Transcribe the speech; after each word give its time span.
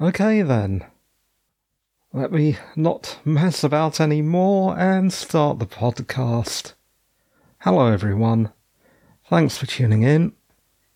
Okay 0.00 0.42
then. 0.42 0.84
Let 2.12 2.30
me 2.30 2.56
not 2.76 3.18
mess 3.24 3.64
about 3.64 4.00
any 4.00 4.22
more 4.22 4.78
and 4.78 5.12
start 5.12 5.58
the 5.58 5.66
podcast. 5.66 6.74
Hello 7.62 7.86
everyone. 7.86 8.52
Thanks 9.28 9.58
for 9.58 9.66
tuning 9.66 10.04
in. 10.04 10.34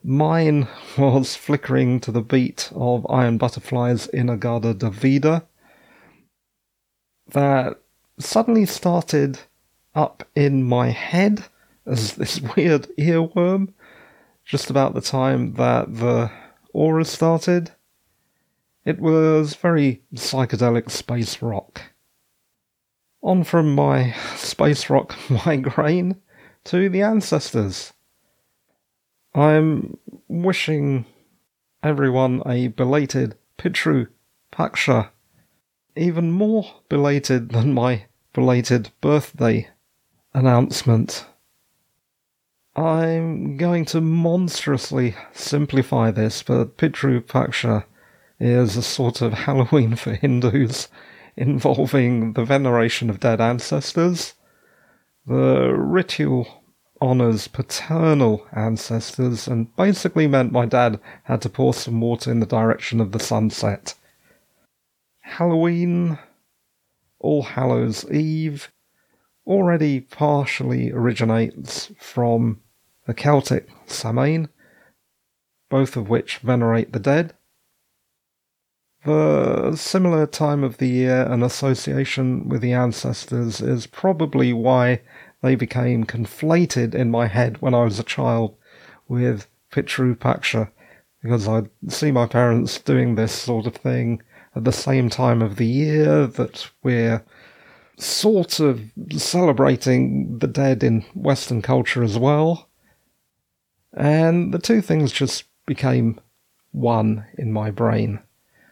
Mine 0.03 0.67
was 0.97 1.35
flickering 1.35 1.99
to 2.01 2.11
the 2.11 2.21
beat 2.21 2.71
of 2.75 3.05
Iron 3.09 3.37
Butterfly's 3.37 4.07
In-A-Gadda-Da-Vida. 4.07 5.47
That 7.29 7.79
suddenly 8.19 8.65
started 8.65 9.39
up 9.93 10.27
in 10.35 10.63
my 10.63 10.89
head 10.89 11.45
as 11.87 12.13
this 12.15 12.41
weird 12.55 12.87
earworm 12.97 13.73
just 14.45 14.69
about 14.69 14.93
the 14.93 15.01
time 15.01 15.53
that 15.53 15.93
the 15.95 16.31
aura 16.73 17.03
started. 17.03 17.71
It 18.85 18.99
was 18.99 19.55
very 19.55 20.03
psychedelic 20.15 20.89
space 20.89 21.41
rock. 21.41 21.81
On 23.21 23.43
from 23.43 23.75
my 23.75 24.11
space 24.35 24.89
rock 24.89 25.15
migraine 25.45 26.21
to 26.65 26.89
the 26.89 27.01
ancestors. 27.01 27.93
I'm 29.33 29.97
wishing 30.27 31.05
everyone 31.83 32.41
a 32.45 32.69
belated 32.69 33.35
Pitru 33.57 34.07
Paksha, 34.51 35.09
even 35.95 36.31
more 36.31 36.81
belated 36.89 37.49
than 37.49 37.73
my 37.73 38.05
belated 38.33 38.91
birthday 39.01 39.69
announcement. 40.33 41.25
I'm 42.77 43.57
going 43.57 43.85
to 43.85 44.01
monstrously 44.01 45.15
simplify 45.33 46.11
this, 46.11 46.43
but 46.43 46.77
Pitru 46.77 47.21
Paksha 47.21 47.85
is 48.39 48.77
a 48.77 48.83
sort 48.83 49.23
of 49.23 49.33
Halloween 49.33 49.95
for 49.95 50.13
Hindus 50.13 50.87
involving 51.35 52.33
the 52.33 52.45
veneration 52.45 53.09
of 53.09 53.19
dead 53.19 53.41
ancestors. 53.41 54.35
The 55.25 55.73
ritual 55.75 56.63
honours 57.01 57.47
paternal 57.47 58.45
ancestors 58.53 59.47
and 59.47 59.75
basically 59.75 60.27
meant 60.27 60.51
my 60.51 60.67
dad 60.67 60.99
had 61.23 61.41
to 61.41 61.49
pour 61.49 61.73
some 61.73 61.99
water 61.99 62.29
in 62.29 62.41
the 62.41 62.45
direction 62.45 63.01
of 63.01 63.11
the 63.11 63.19
sunset. 63.19 63.95
Halloween, 65.21 66.19
All 67.17 67.41
Hallows 67.41 68.07
Eve, 68.11 68.71
already 69.47 69.99
partially 69.99 70.91
originates 70.91 71.91
from 71.97 72.61
the 73.07 73.13
Celtic 73.13 73.67
Samhain, 73.87 74.49
both 75.69 75.95
of 75.95 76.09
which 76.09 76.37
venerate 76.39 76.93
the 76.93 76.99
dead. 76.99 77.33
The 79.05 79.75
similar 79.75 80.27
time 80.27 80.63
of 80.63 80.77
the 80.77 80.89
year 80.89 81.23
and 81.23 81.43
association 81.43 82.49
with 82.49 82.61
the 82.61 82.73
ancestors 82.73 83.61
is 83.61 83.87
probably 83.87 84.51
why 84.51 85.01
they 85.41 85.55
became 85.55 86.03
conflated 86.03 86.93
in 86.93 87.09
my 87.09 87.27
head 87.27 87.61
when 87.61 87.73
I 87.73 87.85
was 87.85 87.99
a 87.99 88.03
child 88.03 88.57
with 89.07 89.47
Pitru 89.71 90.15
Paksha, 90.15 90.69
because 91.21 91.47
I'd 91.47 91.69
see 91.87 92.11
my 92.11 92.25
parents 92.25 92.79
doing 92.79 93.15
this 93.15 93.31
sort 93.31 93.65
of 93.65 93.75
thing 93.75 94.21
at 94.55 94.65
the 94.65 94.73
same 94.73 95.09
time 95.09 95.41
of 95.41 95.55
the 95.55 95.65
year 95.65 96.27
that 96.27 96.69
we're 96.83 97.23
sort 97.97 98.59
of 98.59 98.81
celebrating 99.11 100.39
the 100.39 100.47
dead 100.47 100.83
in 100.83 101.05
Western 101.13 101.61
culture 101.61 102.03
as 102.03 102.17
well. 102.17 102.67
And 103.97 104.53
the 104.53 104.59
two 104.59 104.81
things 104.81 105.11
just 105.11 105.45
became 105.65 106.19
one 106.71 107.25
in 107.35 107.51
my 107.51 107.71
brain, 107.71 108.19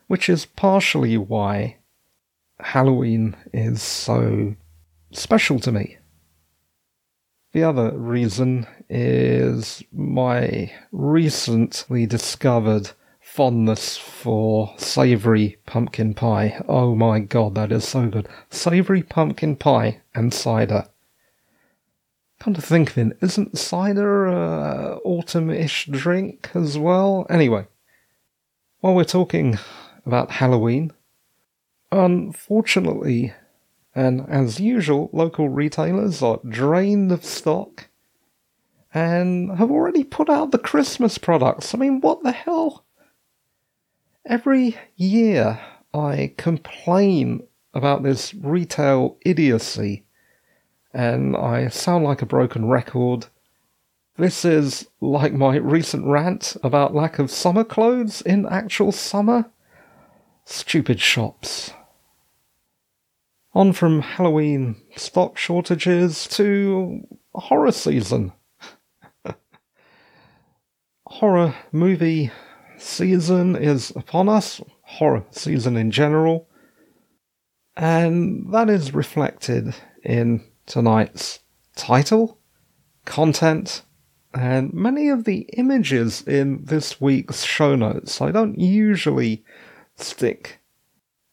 which 0.06 0.30
is 0.30 0.46
partially 0.46 1.18
why 1.18 1.78
Halloween 2.60 3.36
is 3.52 3.82
so 3.82 4.56
special 5.12 5.60
to 5.62 5.72
me. 5.72 5.98
The 7.54 7.64
other 7.64 7.98
reason 7.98 8.68
is 8.88 9.84
my 9.92 10.72
recently 10.92 12.06
discovered 12.06 12.92
fondness 13.20 13.98
for 13.98 14.76
savoury 14.78 15.58
pumpkin 15.66 16.14
pie. 16.14 16.62
Oh 16.68 16.94
my 16.94 17.20
god, 17.20 17.56
that 17.56 17.72
is 17.72 17.88
so 17.88 18.08
good. 18.08 18.28
Savoury 18.52 19.02
pumpkin 19.02 19.56
pie 19.56 20.02
and 20.14 20.32
cider. 20.32 20.86
Come 22.40 22.54
to 22.54 22.62
think 22.62 22.92
of 22.92 22.98
it, 22.98 23.18
isn't 23.22 23.58
cider 23.58 24.26
a 24.28 24.98
autumn-ish 25.04 25.88
drink 25.88 26.52
as 26.54 26.78
well? 26.78 27.26
Anyway, 27.30 27.68
while 28.82 28.94
we're 28.94 29.04
talking 29.04 29.58
about 30.06 30.32
Halloween, 30.32 30.92
unfortunately, 31.92 33.34
and 33.96 34.30
as 34.30 34.60
usual, 34.60 35.10
local 35.14 35.50
retailers 35.50 36.22
are 36.22 36.40
drained 36.48 37.12
of 37.12 37.26
stock 37.26 37.88
and 38.94 39.58
have 39.58 39.72
already 39.72 40.04
put 40.04 40.30
out 40.30 40.52
the 40.52 40.58
Christmas 40.58 41.18
products. 41.18 41.74
I 41.74 41.78
mean, 41.78 42.00
what 42.02 42.22
the 42.24 42.32
hell? 42.32 42.86
Every 44.26 44.78
year 44.96 45.60
I 45.94 46.34
complain 46.38 47.48
about 47.74 48.04
this 48.04 48.34
retail 48.34 49.18
idiocy 49.26 50.05
and 50.96 51.36
I 51.36 51.68
sound 51.68 52.06
like 52.06 52.22
a 52.22 52.26
broken 52.26 52.70
record. 52.70 53.26
This 54.16 54.46
is 54.46 54.88
like 55.02 55.34
my 55.34 55.58
recent 55.58 56.08
rant 56.08 56.56
about 56.64 56.96
lack 56.96 57.20
of 57.20 57.30
summer 57.30 57.66
clothes 57.66 58.22
in 58.22 58.46
actual 58.46 58.94
summer. 58.94 59.52
Stupid 60.46 61.02
shops. 61.02 61.74
On 63.54 63.74
from 63.74 64.02
Halloween 64.02 64.78
stock 64.96 65.38
shortages 65.38 66.28
to 66.30 67.06
horror 67.34 67.74
season. 67.74 68.32
horror 71.08 71.56
movie 71.74 72.32
season 72.78 73.58
is 73.58 73.92
upon 73.98 74.30
us, 74.30 74.62
horror 74.82 75.26
season 75.32 75.76
in 75.76 75.92
general, 75.92 76.48
and 77.76 78.54
that 78.54 78.70
is 78.70 78.94
reflected 78.94 79.76
in 80.02 80.42
tonight's 80.66 81.40
title, 81.76 82.40
content, 83.06 83.84
And 84.34 84.74
many 84.74 85.08
of 85.08 85.24
the 85.24 85.48
images 85.54 86.22
in 86.22 86.66
this 86.66 87.00
week's 87.00 87.44
show 87.44 87.76
notes, 87.76 88.22
I 88.22 88.32
don't 88.32 88.60
usually 88.60 89.46
stick 89.96 90.60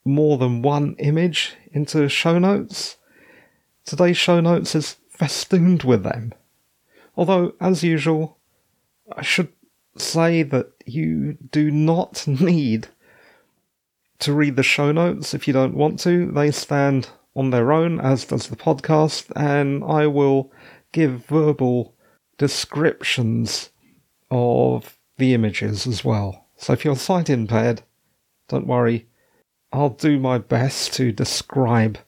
more 0.04 0.38
than 0.38 0.62
one 0.62 0.94
image 0.98 1.54
into 1.72 2.08
show 2.08 2.38
notes. 2.38 2.96
Today's 3.84 4.16
show 4.16 4.40
notes 4.40 4.74
is 4.74 4.96
festooned 5.10 5.82
with 5.82 6.04
them. 6.04 6.32
Although, 7.16 7.54
as 7.60 7.82
usual, 7.82 8.38
I 9.14 9.22
should 9.22 9.52
say 9.96 10.42
that 10.44 10.72
you 10.86 11.36
do 11.50 11.70
not 11.70 12.26
need 12.26 12.88
to 14.20 14.32
read 14.32 14.56
the 14.56 14.62
show 14.62 14.92
notes 14.92 15.34
if 15.34 15.46
you 15.46 15.52
don't 15.52 15.74
want 15.74 15.98
to. 16.00 16.30
They 16.30 16.50
stand 16.50 17.08
on 17.34 17.50
their 17.50 17.72
own, 17.72 18.00
as 18.00 18.24
does 18.24 18.48
the 18.48 18.56
podcast, 18.56 19.30
and 19.34 19.82
I 19.84 20.06
will 20.06 20.52
give 20.92 21.26
verbal 21.26 21.94
descriptions 22.38 23.70
of 24.30 24.98
the 25.16 25.34
images 25.34 25.86
as 25.86 26.04
well. 26.04 26.46
So 26.56 26.72
if 26.72 26.84
you're 26.84 26.96
sight 26.96 27.30
impaired, 27.30 27.82
don't 28.48 28.66
worry, 28.66 29.06
I'll 29.72 29.90
do 29.90 30.18
my 30.18 30.38
best 30.38 30.92
to 30.94 31.12
describe 31.12 31.98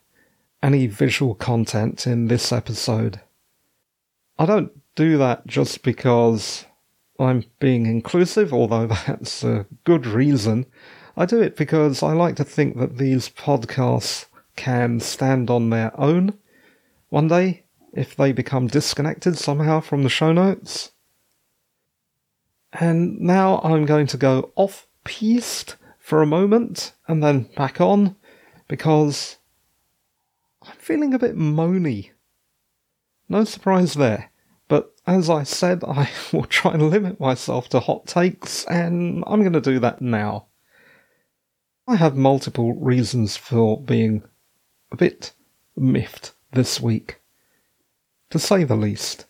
any 0.63 0.87
visual 0.87 1.35
content 1.35 2.07
in 2.07 2.29
this 2.29 2.53
episode. 2.53 3.21
I 4.39 4.47
don't 4.47 4.73
do 4.95 5.17
that 5.19 5.47
just 5.47 5.83
because 5.83 6.67
I'm 7.19 7.45
being 7.61 7.87
inclusive, 7.87 8.53
although 8.53 8.87
that's 9.07 9.45
a 9.45 9.67
good 9.85 10.07
reason. 10.07 10.67
I 11.17 11.27
do 11.27 11.41
it 11.41 11.57
because 11.57 12.03
I 12.03 12.13
like 12.13 12.37
to 12.37 12.45
think 12.45 12.77
that 12.79 12.99
these 12.99 13.29
podcasts 13.29 14.27
can 14.57 15.01
stand 15.01 15.51
on 15.51 15.71
their 15.71 15.99
own 15.99 16.39
one 17.09 17.29
day 17.29 17.65
if 17.93 18.17
they 18.17 18.33
become 18.33 18.67
disconnected 18.67 19.39
somehow 19.39 19.81
from 19.81 20.03
the 20.03 20.09
show 20.09 20.33
notes. 20.33 20.93
And 22.73 23.21
now 23.21 23.61
I'm 23.63 23.85
going 23.85 24.09
to 24.09 24.17
go 24.17 24.51
off 24.57 24.89
piste 25.05 25.77
for 25.99 26.23
a 26.23 26.27
moment 26.27 26.93
and 27.07 27.23
then 27.23 27.49
back 27.57 27.81
on 27.81 28.17
because 28.67 29.37
I'm 30.63 30.77
feeling 30.77 31.15
a 31.15 31.19
bit 31.19 31.37
moany. 31.37 32.11
No 33.29 33.45
surprise 33.45 33.95
there. 33.95 34.31
But 34.67 34.93
as 35.07 35.31
I 35.31 35.43
said, 35.43 35.85
I 35.89 36.11
will 36.33 36.47
try 36.47 36.73
and 36.73 36.91
limit 36.91 37.21
myself 37.21 37.69
to 37.71 37.81
hot 37.81 38.07
takes, 38.07 38.65
and 38.65 39.23
I'm 39.27 39.41
going 39.41 39.53
to 39.53 39.61
do 39.61 39.79
that 39.81 40.01
now. 40.01 40.47
I 41.87 41.97
have 41.97 42.17
multiple 42.17 42.75
reasons 42.75 43.37
for 43.37 43.81
being 43.81 44.23
a 44.95 44.97
bit 44.97 45.33
miffed 45.75 46.33
this 46.53 46.81
week, 46.81 47.21
to 48.31 48.39
say 48.39 48.63
the 48.63 48.77
least. 48.77 49.27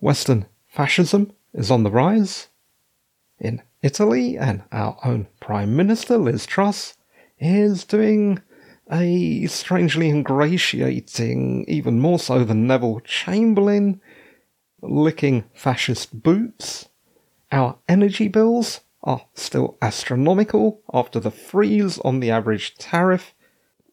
Western 0.00 0.46
fascism 0.66 1.34
is 1.52 1.70
on 1.70 1.82
the 1.82 1.90
rise. 1.90 2.48
In 3.38 3.60
Italy, 3.82 4.38
and 4.38 4.62
our 4.72 4.96
own 5.04 5.26
Prime 5.38 5.76
Minister, 5.76 6.16
Liz 6.16 6.46
Truss, 6.46 6.96
is 7.38 7.84
doing 7.84 8.40
a 8.90 9.44
strangely 9.48 10.08
ingratiating, 10.08 11.66
even 11.68 12.00
more 12.00 12.18
so 12.18 12.42
than 12.42 12.66
Neville 12.66 13.00
Chamberlain, 13.00 14.00
licking 14.80 15.44
fascist 15.52 16.22
boots. 16.22 16.88
Our 17.52 17.76
energy 17.86 18.28
bills 18.28 18.80
are 19.02 19.26
still 19.34 19.76
astronomical 19.82 20.80
after 20.90 21.20
the 21.20 21.30
freeze 21.30 21.98
on 21.98 22.20
the 22.20 22.30
average 22.30 22.76
tariff, 22.76 23.34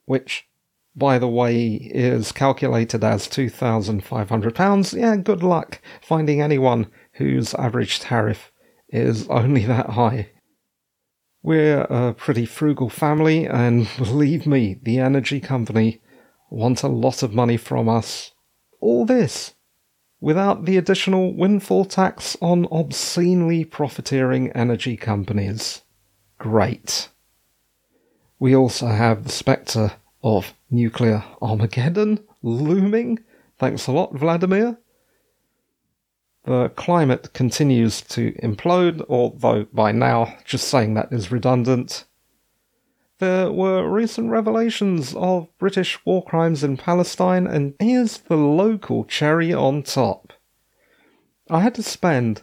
which, 0.06 0.47
by 0.95 1.17
the 1.19 1.27
way, 1.27 1.73
is 1.73 2.31
calculated 2.31 3.03
as 3.03 3.27
£2,500. 3.27 4.99
Yeah, 4.99 5.15
good 5.15 5.43
luck 5.43 5.81
finding 6.01 6.41
anyone 6.41 6.88
whose 7.13 7.53
average 7.55 7.99
tariff 7.99 8.51
is 8.89 9.27
only 9.29 9.65
that 9.65 9.91
high. 9.91 10.29
We're 11.43 11.81
a 11.81 12.13
pretty 12.13 12.45
frugal 12.45 12.89
family, 12.89 13.47
and 13.47 13.88
believe 13.97 14.45
me, 14.45 14.79
the 14.81 14.99
energy 14.99 15.39
company 15.39 16.01
want 16.49 16.83
a 16.83 16.88
lot 16.88 17.23
of 17.23 17.33
money 17.33 17.57
from 17.57 17.89
us. 17.89 18.31
All 18.79 19.05
this 19.05 19.53
without 20.21 20.65
the 20.65 20.77
additional 20.77 21.33
windfall 21.33 21.83
tax 21.83 22.37
on 22.41 22.67
obscenely 22.71 23.65
profiteering 23.65 24.51
energy 24.51 24.95
companies. 24.95 25.81
Great. 26.37 27.09
We 28.39 28.55
also 28.55 28.87
have 28.87 29.23
the 29.23 29.31
spectre 29.31 29.94
of 30.23 30.53
nuclear 30.71 31.23
Armageddon 31.41 32.19
looming. 32.41 33.19
Thanks 33.59 33.88
a 33.88 33.91
lot, 33.91 34.15
Vladimir. 34.15 34.77
The 36.45 36.69
climate 36.69 37.33
continues 37.33 38.01
to 38.01 38.31
implode, 38.41 39.06
although 39.07 39.65
by 39.71 39.91
now 39.91 40.38
just 40.44 40.68
saying 40.68 40.95
that 40.95 41.13
is 41.13 41.31
redundant. 41.31 42.06
There 43.19 43.51
were 43.51 43.88
recent 43.88 44.31
revelations 44.31 45.13
of 45.15 45.47
British 45.59 46.03
war 46.03 46.25
crimes 46.25 46.63
in 46.63 46.77
Palestine, 46.77 47.45
and 47.45 47.75
here's 47.79 48.18
the 48.18 48.35
local 48.35 49.06
cherry 49.06 49.53
on 49.53 49.83
top. 49.83 50.33
I 51.47 51.59
had 51.59 51.75
to 51.75 51.83
spend 51.83 52.41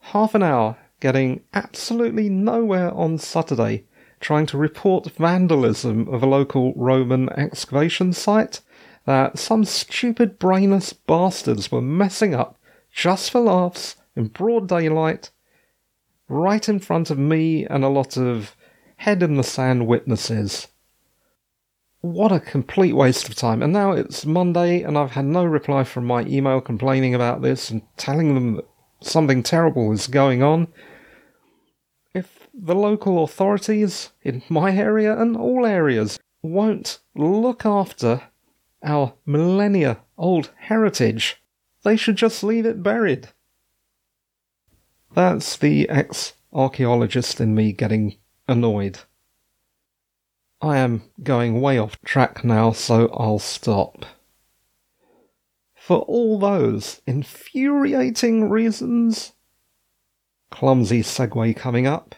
half 0.00 0.34
an 0.34 0.42
hour 0.42 0.76
getting 1.00 1.44
absolutely 1.54 2.28
nowhere 2.28 2.92
on 2.92 3.16
Saturday 3.16 3.86
trying 4.20 4.46
to 4.46 4.58
report 4.58 5.12
vandalism 5.12 6.08
of 6.08 6.22
a 6.22 6.26
local 6.26 6.72
Roman 6.74 7.28
excavation 7.30 8.12
site 8.12 8.60
that 9.06 9.38
some 9.38 9.64
stupid 9.64 10.38
brainless 10.38 10.92
bastards 10.92 11.72
were 11.72 11.80
messing 11.80 12.34
up 12.34 12.58
just 12.90 13.30
for 13.30 13.40
laughs, 13.40 13.96
in 14.16 14.26
broad 14.26 14.68
daylight, 14.68 15.30
right 16.28 16.68
in 16.68 16.78
front 16.78 17.10
of 17.10 17.18
me 17.18 17.64
and 17.64 17.84
a 17.84 17.88
lot 17.88 18.16
of 18.16 18.56
head 18.96 19.22
in 19.22 19.36
the 19.36 19.44
sand 19.44 19.86
witnesses. 19.86 20.68
What 22.00 22.32
a 22.32 22.40
complete 22.40 22.94
waste 22.94 23.28
of 23.28 23.34
time. 23.34 23.62
And 23.62 23.72
now 23.72 23.92
it's 23.92 24.26
Monday, 24.26 24.82
and 24.82 24.98
I've 24.98 25.12
had 25.12 25.24
no 25.24 25.44
reply 25.44 25.84
from 25.84 26.04
my 26.04 26.22
email 26.22 26.60
complaining 26.60 27.14
about 27.14 27.42
this 27.42 27.70
and 27.70 27.82
telling 27.96 28.34
them 28.34 28.56
that 28.56 28.68
something 29.00 29.42
terrible 29.42 29.92
is 29.92 30.06
going 30.06 30.42
on. 30.42 30.68
The 32.60 32.74
local 32.74 33.22
authorities 33.22 34.10
in 34.22 34.42
my 34.48 34.74
area 34.76 35.16
and 35.16 35.36
all 35.36 35.64
areas 35.64 36.18
won't 36.42 36.98
look 37.14 37.64
after 37.64 38.22
our 38.82 39.14
millennia 39.24 39.98
old 40.16 40.50
heritage, 40.56 41.42
they 41.84 41.96
should 41.96 42.16
just 42.16 42.42
leave 42.42 42.66
it 42.66 42.82
buried. 42.82 43.28
That's 45.14 45.56
the 45.56 45.88
ex 45.88 46.34
archaeologist 46.52 47.40
in 47.40 47.54
me 47.54 47.72
getting 47.72 48.16
annoyed. 48.46 49.00
I 50.60 50.78
am 50.78 51.02
going 51.22 51.60
way 51.60 51.78
off 51.78 52.00
track 52.04 52.44
now, 52.44 52.72
so 52.72 53.08
I'll 53.14 53.38
stop. 53.38 54.04
For 55.76 55.98
all 56.00 56.38
those 56.38 57.00
infuriating 57.06 58.50
reasons, 58.50 59.32
clumsy 60.50 61.02
segue 61.02 61.56
coming 61.56 61.86
up, 61.86 62.16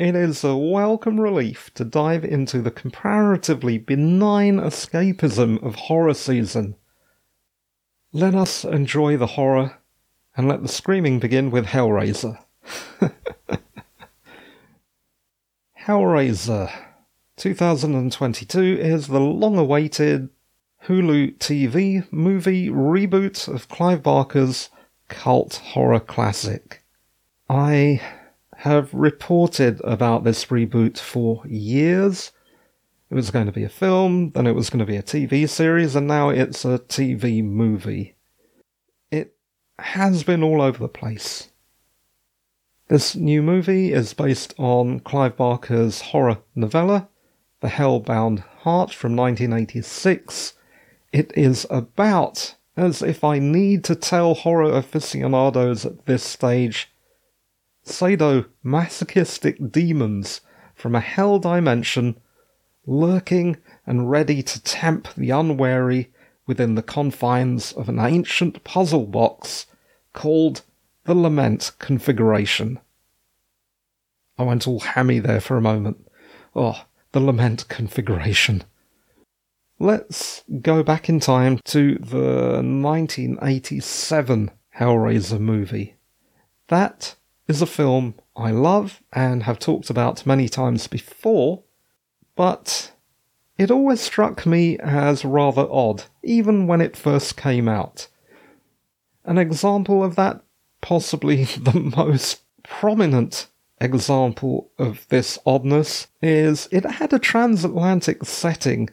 it 0.00 0.16
is 0.16 0.42
a 0.42 0.56
welcome 0.56 1.20
relief 1.20 1.70
to 1.74 1.84
dive 1.84 2.24
into 2.24 2.62
the 2.62 2.70
comparatively 2.70 3.78
benign 3.78 4.58
escapism 4.58 5.62
of 5.62 5.74
horror 5.74 6.14
season 6.14 6.74
let 8.12 8.34
us 8.34 8.64
enjoy 8.64 9.16
the 9.16 9.26
horror 9.26 9.78
and 10.36 10.48
let 10.48 10.62
the 10.62 10.68
screaming 10.68 11.20
begin 11.20 11.50
with 11.50 11.66
Hellraiser. 11.66 12.42
Hellraiser 15.86 16.72
2022 17.36 18.60
is 18.80 19.06
the 19.06 19.20
long 19.20 19.56
awaited 19.56 20.28
Hulu 20.86 21.38
TV 21.38 22.10
movie 22.12 22.68
reboot 22.68 23.46
of 23.46 23.68
Clive 23.68 24.02
Barker's 24.02 24.70
cult 25.08 25.56
horror 25.56 26.00
classic. 26.00 26.82
I 27.48 28.00
have 28.60 28.92
reported 28.92 29.80
about 29.84 30.24
this 30.24 30.46
reboot 30.46 30.98
for 30.98 31.42
years 31.46 32.32
it 33.10 33.16
was 33.16 33.32
going 33.32 33.46
to 33.46 33.52
be 33.52 33.64
a 33.64 33.68
film, 33.68 34.30
then 34.30 34.46
it 34.46 34.54
was 34.54 34.70
going 34.70 34.78
to 34.78 34.86
be 34.86 34.96
a 34.96 35.02
TV 35.02 35.48
series, 35.48 35.96
and 35.96 36.06
now 36.06 36.28
it's 36.28 36.64
a 36.64 36.78
TV 36.78 37.42
movie. 37.44 38.14
It 39.10 39.34
has 39.80 40.22
been 40.22 40.44
all 40.44 40.62
over 40.62 40.78
the 40.78 40.88
place. 40.88 41.48
This 42.86 43.16
new 43.16 43.42
movie 43.42 43.92
is 43.92 44.14
based 44.14 44.54
on 44.58 45.00
Clive 45.00 45.36
Barker's 45.36 46.00
horror 46.00 46.38
novella, 46.54 47.08
The 47.60 47.68
Hellbound 47.68 48.44
Heart 48.60 48.94
from 48.94 49.16
1986. 49.16 50.54
It 51.12 51.32
is 51.36 51.66
about, 51.68 52.54
as 52.76 53.02
if 53.02 53.24
I 53.24 53.40
need 53.40 53.82
to 53.84 53.96
tell 53.96 54.34
horror 54.34 54.72
aficionados 54.72 55.84
at 55.84 56.06
this 56.06 56.22
stage, 56.22 56.92
sadomasochistic 57.84 59.72
demons 59.72 60.40
from 60.74 60.94
a 60.94 61.00
hell 61.00 61.38
dimension 61.38 62.16
lurking 62.86 63.56
and 63.86 64.10
ready 64.10 64.42
to 64.42 64.62
tempt 64.62 65.16
the 65.16 65.30
unwary 65.30 66.12
within 66.46 66.74
the 66.74 66.82
confines 66.82 67.72
of 67.72 67.88
an 67.88 67.98
ancient 67.98 68.64
puzzle 68.64 69.06
box 69.06 69.66
called 70.12 70.62
the 71.04 71.14
Lament 71.14 71.72
configuration. 71.78 72.78
I 74.36 74.42
went 74.42 74.66
all 74.66 74.80
hammy 74.80 75.18
there 75.18 75.40
for 75.40 75.56
a 75.56 75.62
moment. 75.62 76.10
Oh, 76.56 76.84
the 77.12 77.20
Lament 77.20 77.68
configuration. 77.68 78.64
Let's 79.78 80.44
go 80.60 80.82
back 80.82 81.08
in 81.08 81.20
time 81.20 81.58
to 81.66 81.96
the 81.96 82.62
1987 82.62 84.50
Hellraiser 84.78 85.40
movie. 85.40 85.96
That 86.68 87.16
is 87.50 87.60
a 87.60 87.66
film 87.66 88.14
I 88.36 88.52
love 88.52 89.02
and 89.12 89.42
have 89.42 89.58
talked 89.58 89.90
about 89.90 90.24
many 90.24 90.48
times 90.48 90.86
before, 90.86 91.64
but 92.36 92.92
it 93.58 93.72
always 93.72 94.00
struck 94.00 94.46
me 94.46 94.78
as 94.78 95.24
rather 95.24 95.66
odd, 95.68 96.04
even 96.22 96.68
when 96.68 96.80
it 96.80 96.96
first 96.96 97.36
came 97.36 97.68
out. 97.68 98.06
An 99.24 99.36
example 99.36 100.04
of 100.04 100.14
that, 100.14 100.42
possibly 100.80 101.44
the 101.70 101.92
most 101.96 102.42
prominent 102.62 103.48
example 103.80 104.70
of 104.78 105.08
this 105.08 105.36
oddness, 105.44 106.06
is 106.22 106.68
it 106.70 106.84
had 106.84 107.12
a 107.12 107.18
transatlantic 107.18 108.24
setting 108.24 108.90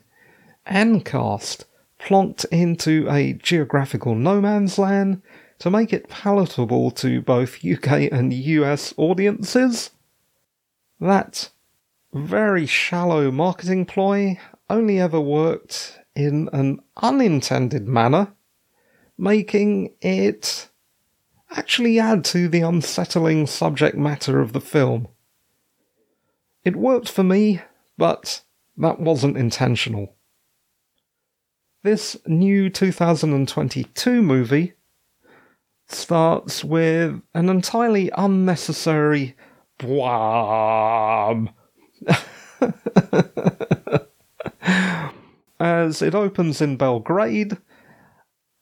and 0.66 1.06
cast 1.06 1.66
plonked 2.00 2.44
into 2.52 3.08
a 3.08 3.34
geographical 3.34 4.16
no 4.16 4.42
man's 4.42 4.80
land 4.80 5.22
to 5.60 5.72
make 5.72 5.92
it 5.92 6.10
palatable 6.10 6.92
to 6.92 7.22
both 7.22 7.66
UK 7.66 8.12
and 8.12 8.34
US 8.34 8.94
audiences. 8.98 9.92
That 11.00 11.50
very 12.14 12.66
shallow 12.66 13.32
marketing 13.32 13.86
ploy 13.86 14.40
only 14.70 15.00
ever 15.00 15.20
worked 15.20 16.00
in 16.16 16.50
an 16.54 16.80
unintended 16.98 17.88
manner, 17.88 18.34
making 19.18 19.94
it 20.02 20.70
actually 21.52 22.00
add 22.00 22.26
to 22.26 22.48
the 22.48 22.62
unsettling 22.62 23.48
subject 23.48 23.96
matter 23.96 24.40
of 24.40 24.54
the 24.54 24.62
film. 24.62 25.08
It 26.66 26.76
worked 26.76 27.10
for 27.10 27.24
me, 27.24 27.62
but 27.98 28.42
that 28.78 29.00
wasn't 29.00 29.38
intentional. 29.38 30.16
This 31.84 32.18
new 32.26 32.70
2022 32.70 34.22
movie 34.22 34.74
starts 35.88 36.64
with 36.64 37.22
an 37.34 37.50
entirely 37.50 38.12
unnecessary 38.18 39.36
bwam. 39.80 41.50
As 45.60 46.02
it 46.02 46.14
opens 46.14 46.62
in 46.62 46.78
Belgrade, 46.78 47.58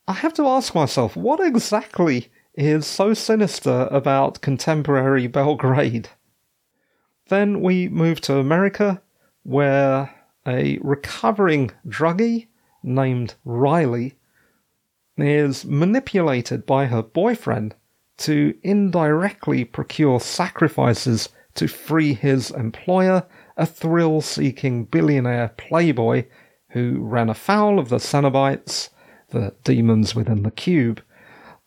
I 0.07 0.13
have 0.13 0.33
to 0.35 0.47
ask 0.47 0.73
myself, 0.75 1.15
what 1.17 1.39
exactly 1.39 2.29
is 2.53 2.85
so 2.85 3.13
sinister 3.13 3.87
about 3.91 4.41
contemporary 4.41 5.27
Belgrade? 5.35 6.09
Then 7.27 7.61
we 7.61 7.89
move 7.89 8.21
to 8.21 8.37
America, 8.37 9.01
where 9.43 10.13
a 10.47 10.77
recovering 10.81 11.71
druggie 11.87 12.47
named 12.83 13.33
Riley 13.43 14.15
is 15.17 15.65
manipulated 15.65 16.65
by 16.65 16.85
her 16.87 17.01
boyfriend 17.01 17.75
to 18.17 18.55
indirectly 18.63 19.65
procure 19.65 20.19
sacrifices 20.19 21.29
to 21.55 21.67
free 21.67 22.13
his 22.13 22.51
employer, 22.51 23.25
a 23.57 23.65
thrill 23.65 24.21
seeking 24.21 24.85
billionaire 24.85 25.49
playboy 25.57 26.25
who 26.69 26.99
ran 27.01 27.29
afoul 27.29 27.79
of 27.79 27.89
the 27.89 27.97
Cenobites, 27.97 28.89
the 29.29 29.55
demons 29.63 30.13
within 30.13 30.43
the 30.43 30.51
cube, 30.51 31.01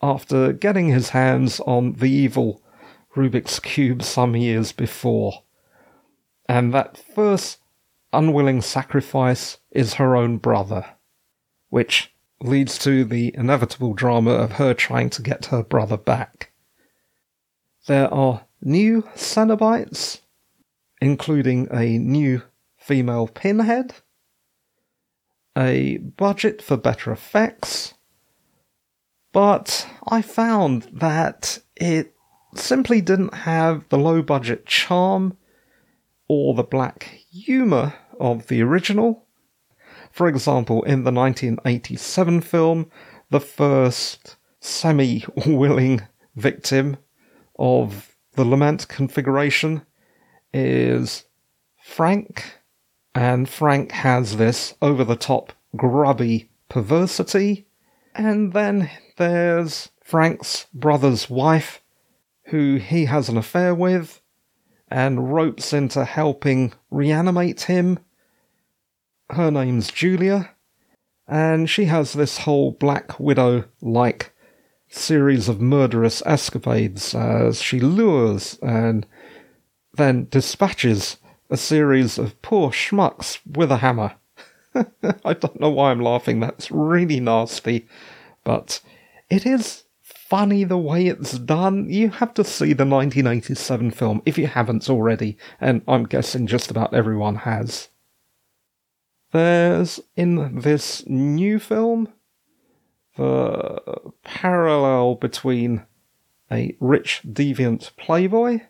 after 0.02 0.52
getting 0.52 0.88
his 0.88 1.10
hands 1.10 1.60
on 1.60 1.94
the 1.94 2.10
evil 2.10 2.62
Rubik's 3.16 3.58
Cube 3.58 4.02
some 4.02 4.36
years 4.36 4.72
before. 4.72 5.42
And 6.48 6.72
that 6.72 6.96
first 7.14 7.58
unwilling 8.12 8.62
sacrifice 8.62 9.58
is 9.70 9.94
her 9.94 10.16
own 10.16 10.38
brother, 10.38 10.84
which 11.68 12.14
leads 12.40 12.78
to 12.78 13.04
the 13.04 13.34
inevitable 13.34 13.94
drama 13.94 14.30
of 14.30 14.52
her 14.52 14.74
trying 14.74 15.10
to 15.10 15.22
get 15.22 15.46
her 15.46 15.62
brother 15.62 15.96
back. 15.96 16.52
There 17.86 18.12
are 18.12 18.44
new 18.60 19.02
Cenobites, 19.14 20.20
including 21.00 21.68
a 21.72 21.98
new 21.98 22.42
female 22.76 23.28
pinhead, 23.28 23.94
a 25.56 25.98
budget 25.98 26.62
for 26.62 26.76
better 26.76 27.10
effects, 27.10 27.94
but 29.32 29.88
I 30.06 30.22
found 30.22 30.88
that 30.92 31.58
it 31.76 32.14
simply 32.54 33.00
didn't 33.00 33.34
have 33.34 33.88
the 33.88 33.98
low 33.98 34.22
budget 34.22 34.66
charm 34.66 35.36
or 36.28 36.54
the 36.54 36.62
black 36.62 37.20
humour 37.30 37.94
of 38.18 38.46
the 38.46 38.62
original 38.62 39.27
for 40.18 40.26
example, 40.26 40.82
in 40.82 41.04
the 41.04 41.12
1987 41.12 42.40
film, 42.40 42.90
the 43.30 43.38
first 43.38 44.34
semi 44.58 45.24
willing 45.46 46.00
victim 46.34 46.96
of 47.56 48.16
the 48.34 48.44
lament 48.44 48.88
configuration 48.88 49.82
is 50.52 51.22
Frank, 51.80 52.58
and 53.14 53.48
Frank 53.48 53.92
has 53.92 54.38
this 54.38 54.74
over 54.82 55.04
the 55.04 55.14
top 55.14 55.52
grubby 55.76 56.50
perversity. 56.68 57.68
And 58.12 58.52
then 58.54 58.90
there's 59.18 59.90
Frank's 60.02 60.66
brother's 60.74 61.30
wife, 61.30 61.80
who 62.46 62.78
he 62.78 63.04
has 63.04 63.28
an 63.28 63.36
affair 63.36 63.72
with, 63.72 64.20
and 64.88 65.32
ropes 65.32 65.72
into 65.72 66.04
helping 66.04 66.72
reanimate 66.90 67.60
him 67.62 68.00
her 69.30 69.50
name's 69.50 69.90
Julia, 69.90 70.50
and 71.26 71.68
she 71.68 71.84
has 71.86 72.12
this 72.12 72.38
whole 72.38 72.72
Black 72.72 73.20
Widow 73.20 73.64
like 73.82 74.32
series 74.88 75.48
of 75.48 75.60
murderous 75.60 76.22
escapades 76.24 77.14
as 77.14 77.60
she 77.60 77.78
lures 77.78 78.58
and 78.62 79.06
then 79.94 80.26
dispatches 80.30 81.18
a 81.50 81.56
series 81.56 82.18
of 82.18 82.40
poor 82.40 82.70
schmucks 82.70 83.38
with 83.46 83.70
a 83.70 83.78
hammer. 83.78 84.14
I 85.24 85.34
don't 85.34 85.60
know 85.60 85.70
why 85.70 85.90
I'm 85.90 86.00
laughing, 86.00 86.40
that's 86.40 86.70
really 86.70 87.20
nasty, 87.20 87.86
but 88.44 88.80
it 89.28 89.44
is 89.44 89.84
funny 90.02 90.64
the 90.64 90.78
way 90.78 91.06
it's 91.06 91.38
done. 91.38 91.90
You 91.90 92.10
have 92.10 92.34
to 92.34 92.44
see 92.44 92.72
the 92.72 92.86
1987 92.86 93.90
film 93.90 94.22
if 94.24 94.38
you 94.38 94.46
haven't 94.46 94.88
already, 94.88 95.36
and 95.60 95.82
I'm 95.88 96.04
guessing 96.04 96.46
just 96.46 96.70
about 96.70 96.94
everyone 96.94 97.36
has. 97.36 97.88
There's 99.32 100.00
in 100.16 100.60
this 100.60 101.06
new 101.06 101.58
film 101.58 102.08
the 103.16 103.80
parallel 104.22 105.16
between 105.16 105.84
a 106.50 106.76
rich 106.80 107.22
deviant 107.26 107.94
playboy 107.96 108.60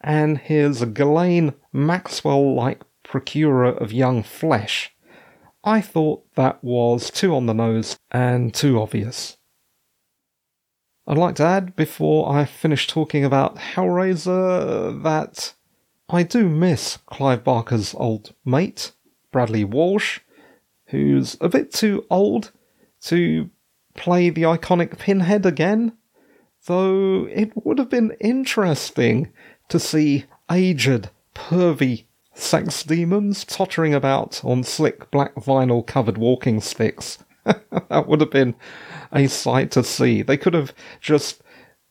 and 0.00 0.38
his 0.38 0.84
Ghislaine 0.84 1.54
Maxwell 1.72 2.54
like 2.54 2.82
procurer 3.02 3.66
of 3.66 3.92
young 3.92 4.22
flesh. 4.22 4.90
I 5.62 5.80
thought 5.80 6.24
that 6.34 6.64
was 6.64 7.10
too 7.10 7.34
on 7.34 7.46
the 7.46 7.52
nose 7.52 7.98
and 8.10 8.54
too 8.54 8.80
obvious. 8.80 9.36
I'd 11.06 11.18
like 11.18 11.34
to 11.36 11.44
add 11.44 11.76
before 11.76 12.32
I 12.32 12.44
finish 12.44 12.86
talking 12.86 13.24
about 13.24 13.56
Hellraiser 13.56 15.02
that 15.02 15.54
I 16.08 16.22
do 16.22 16.48
miss 16.48 16.98
Clive 17.06 17.44
Barker's 17.44 17.94
old 17.94 18.34
mate, 18.44 18.92
Bradley 19.30 19.64
Walsh, 19.64 20.20
who's 20.86 21.36
a 21.40 21.48
bit 21.48 21.72
too 21.72 22.04
old 22.10 22.52
to 23.02 23.50
play 23.94 24.30
the 24.30 24.42
iconic 24.42 24.98
Pinhead 24.98 25.46
again, 25.46 25.92
though 26.66 27.26
it 27.30 27.52
would 27.54 27.78
have 27.78 27.90
been 27.90 28.16
interesting 28.20 29.32
to 29.68 29.78
see 29.78 30.24
aged, 30.50 31.10
pervy 31.34 32.04
sex 32.34 32.82
demons 32.82 33.44
tottering 33.44 33.94
about 33.94 34.42
on 34.44 34.64
slick 34.64 35.10
black 35.10 35.34
vinyl 35.34 35.86
covered 35.86 36.18
walking 36.18 36.60
sticks. 36.60 37.18
that 37.44 38.06
would 38.06 38.20
have 38.20 38.30
been 38.30 38.54
a 39.12 39.26
sight 39.26 39.70
to 39.72 39.84
see. 39.84 40.22
They 40.22 40.36
could 40.36 40.54
have 40.54 40.72
just 41.00 41.42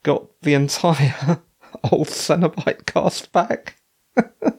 got 0.03 0.27
the 0.41 0.53
entire 0.53 1.41
old 1.91 2.07
Cenobite 2.07 2.85
cast 2.85 3.31
back. 3.31 3.75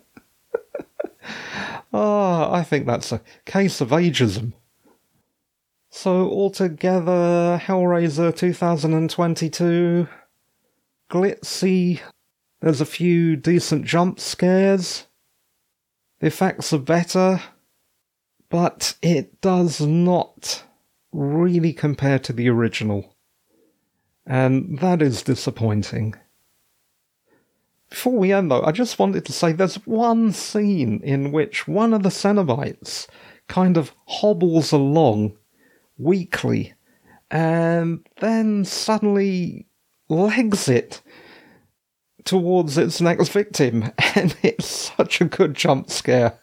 Ah, 1.92 2.52
I 2.52 2.62
think 2.62 2.86
that's 2.86 3.12
a 3.12 3.22
case 3.44 3.80
of 3.80 3.90
ageism. 3.90 4.52
So, 5.90 6.30
altogether, 6.30 7.60
Hellraiser 7.62 8.34
2022, 8.36 10.06
glitzy, 11.10 12.00
there's 12.60 12.80
a 12.80 12.86
few 12.86 13.34
decent 13.34 13.86
jump 13.86 14.20
scares, 14.20 15.06
the 16.20 16.28
effects 16.28 16.72
are 16.72 16.78
better, 16.78 17.40
but 18.50 18.94
it 19.02 19.40
does 19.40 19.80
not 19.80 20.62
really 21.12 21.72
compare 21.72 22.18
to 22.20 22.32
the 22.32 22.48
original. 22.48 23.16
and 24.26 24.78
that 24.78 25.02
is 25.02 25.22
disappointing. 25.22 26.14
Before 27.90 28.16
we 28.16 28.32
end, 28.32 28.50
though, 28.50 28.62
I 28.62 28.72
just 28.72 28.98
wanted 28.98 29.24
to 29.26 29.32
say 29.32 29.52
there's 29.52 29.84
one 29.86 30.32
scene 30.32 31.00
in 31.02 31.32
which 31.32 31.66
one 31.66 31.92
of 31.92 32.02
the 32.02 32.08
Cenobites 32.08 33.08
kind 33.48 33.76
of 33.76 33.92
hobbles 34.06 34.70
along 34.70 35.36
weakly 35.98 36.72
and 37.30 38.06
then 38.20 38.64
suddenly 38.64 39.66
legs 40.08 40.68
it 40.68 41.02
towards 42.24 42.76
its 42.76 43.00
next 43.00 43.28
victim, 43.28 43.92
and 44.14 44.36
it's 44.42 44.66
such 44.66 45.20
a 45.20 45.24
good 45.24 45.54
jump 45.54 45.90
scare. 45.90 46.38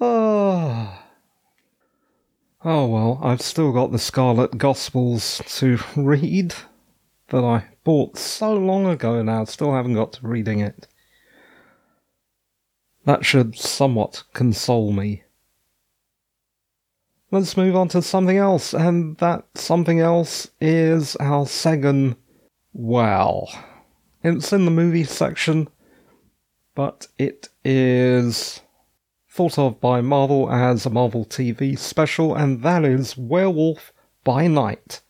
oh. 0.00 0.98
oh 2.64 2.86
well, 2.86 3.20
I've 3.22 3.42
still 3.42 3.72
got 3.72 3.92
the 3.92 3.98
Scarlet 3.98 4.58
Gospels 4.58 5.40
to 5.46 5.78
read 5.96 6.54
that 7.30 7.44
I 7.44 7.64
bought 7.84 8.16
so 8.16 8.52
long 8.54 8.86
ago 8.86 9.22
now, 9.22 9.44
still 9.44 9.72
haven't 9.72 9.94
got 9.94 10.12
to 10.14 10.26
reading 10.26 10.60
it. 10.60 10.86
That 13.04 13.24
should 13.24 13.56
somewhat 13.56 14.24
console 14.34 14.92
me. 14.92 15.22
Let's 17.30 17.56
move 17.56 17.76
on 17.76 17.88
to 17.88 18.02
something 18.02 18.36
else, 18.36 18.74
and 18.74 19.16
that 19.18 19.46
something 19.54 20.00
else 20.00 20.50
is 20.60 21.16
our 21.16 21.46
second 21.46 22.16
well. 22.72 23.48
It's 24.22 24.52
in 24.52 24.64
the 24.64 24.70
movie 24.70 25.04
section, 25.04 25.68
but 26.74 27.06
it 27.18 27.48
is 27.64 28.60
thought 29.30 29.58
of 29.58 29.80
by 29.80 30.00
Marvel 30.00 30.50
as 30.50 30.84
a 30.84 30.90
Marvel 30.90 31.24
TV 31.24 31.78
special, 31.78 32.34
and 32.34 32.62
that 32.62 32.84
is 32.84 33.16
Werewolf 33.16 33.92
by 34.24 34.48
Night. 34.48 35.00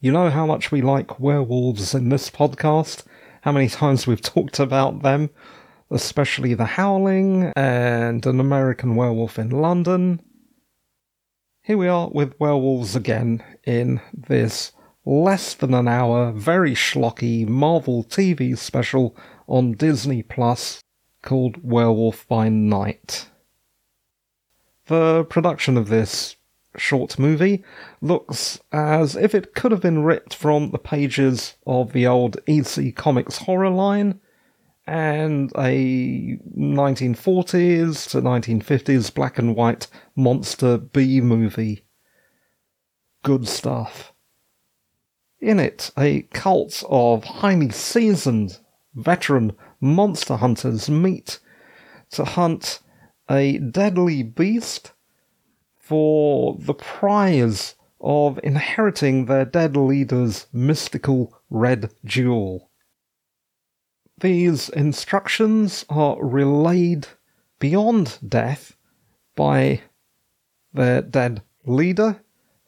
You 0.00 0.12
know 0.12 0.30
how 0.30 0.46
much 0.46 0.70
we 0.70 0.80
like 0.80 1.18
werewolves 1.18 1.92
in 1.92 2.08
this 2.08 2.30
podcast, 2.30 3.02
how 3.42 3.50
many 3.50 3.68
times 3.68 4.06
we've 4.06 4.20
talked 4.20 4.60
about 4.60 5.02
them, 5.02 5.28
especially 5.90 6.54
The 6.54 6.66
Howling 6.66 7.52
and 7.56 8.24
An 8.24 8.38
American 8.38 8.94
Werewolf 8.94 9.40
in 9.40 9.50
London. 9.50 10.22
Here 11.62 11.76
we 11.76 11.88
are 11.88 12.08
with 12.10 12.38
werewolves 12.38 12.94
again 12.94 13.42
in 13.64 14.00
this 14.14 14.70
less 15.04 15.54
than 15.54 15.74
an 15.74 15.88
hour, 15.88 16.30
very 16.30 16.74
schlocky 16.74 17.44
Marvel 17.48 18.04
TV 18.04 18.56
special 18.56 19.16
on 19.48 19.72
Disney 19.72 20.22
Plus 20.22 20.80
called 21.22 21.56
Werewolf 21.64 22.24
by 22.28 22.48
Night. 22.48 23.26
The 24.86 25.24
production 25.24 25.76
of 25.76 25.88
this 25.88 26.36
short 26.78 27.18
movie 27.18 27.62
looks 28.00 28.60
as 28.72 29.16
if 29.16 29.34
it 29.34 29.54
could 29.54 29.72
have 29.72 29.80
been 29.80 30.02
ripped 30.02 30.34
from 30.34 30.70
the 30.70 30.78
pages 30.78 31.54
of 31.66 31.92
the 31.92 32.06
old 32.06 32.38
EC 32.46 32.94
Comics 32.94 33.38
horror 33.38 33.70
line 33.70 34.20
and 34.86 35.52
a 35.58 36.38
1940s 36.56 38.10
to 38.10 38.22
1950s 38.22 39.12
black 39.12 39.38
and 39.38 39.54
white 39.54 39.86
monster 40.16 40.78
B 40.78 41.20
movie. 41.20 41.84
Good 43.22 43.46
stuff. 43.46 44.14
In 45.40 45.60
it, 45.60 45.90
a 45.98 46.22
cult 46.32 46.82
of 46.88 47.24
highly 47.24 47.70
seasoned 47.70 48.58
veteran 48.94 49.54
monster 49.80 50.36
hunters 50.36 50.88
meet 50.88 51.38
to 52.10 52.24
hunt 52.24 52.80
a 53.30 53.58
deadly 53.58 54.22
beast 54.22 54.92
for 55.88 56.54
the 56.58 56.74
prize 56.74 57.74
of 57.98 58.38
inheriting 58.44 59.24
their 59.24 59.46
dead 59.46 59.74
leader's 59.74 60.46
mystical 60.52 61.34
red 61.48 61.90
jewel. 62.04 62.68
These 64.20 64.68
instructions 64.68 65.86
are 65.88 66.22
relayed 66.22 67.06
beyond 67.58 68.18
death 68.28 68.76
by 69.34 69.80
their 70.74 71.00
dead 71.00 71.40
leader, 71.64 72.20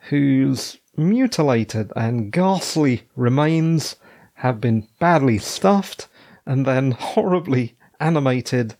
whose 0.09 0.78
mutilated 0.96 1.92
and 1.94 2.33
ghastly 2.33 3.02
remains 3.16 3.96
have 4.33 4.62
been 4.62 4.88
badly 4.98 5.37
stuffed 5.37 6.09
and 6.46 6.64
then 6.64 6.90
horribly 6.98 7.76
animated 8.00 8.76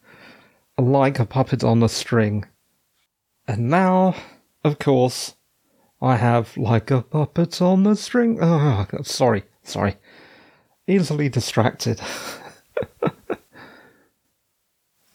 like 0.79 1.19
a 1.19 1.27
puppet 1.27 1.63
on 1.63 1.83
a 1.83 1.91
string. 1.91 2.47
And 3.51 3.69
now, 3.69 4.15
of 4.63 4.79
course, 4.79 5.35
I 6.01 6.19
have 6.19 6.57
like 6.57 6.93
a 6.93 7.03
puppet 7.03 7.61
on 7.61 7.83
the 7.83 7.97
string. 7.97 8.39
Oh, 8.41 8.87
sorry, 9.03 9.43
sorry. 9.65 9.97
Easily 10.87 11.29
distracted. 11.29 12.01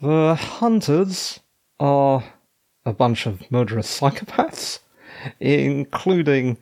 the 0.02 0.36
hunters 0.36 1.39
are 1.80 2.26
a 2.86 2.91
bunch 2.91 3.26
of 3.26 3.50
murderous 3.50 3.88
psychopaths, 3.88 4.80
including 5.39 6.58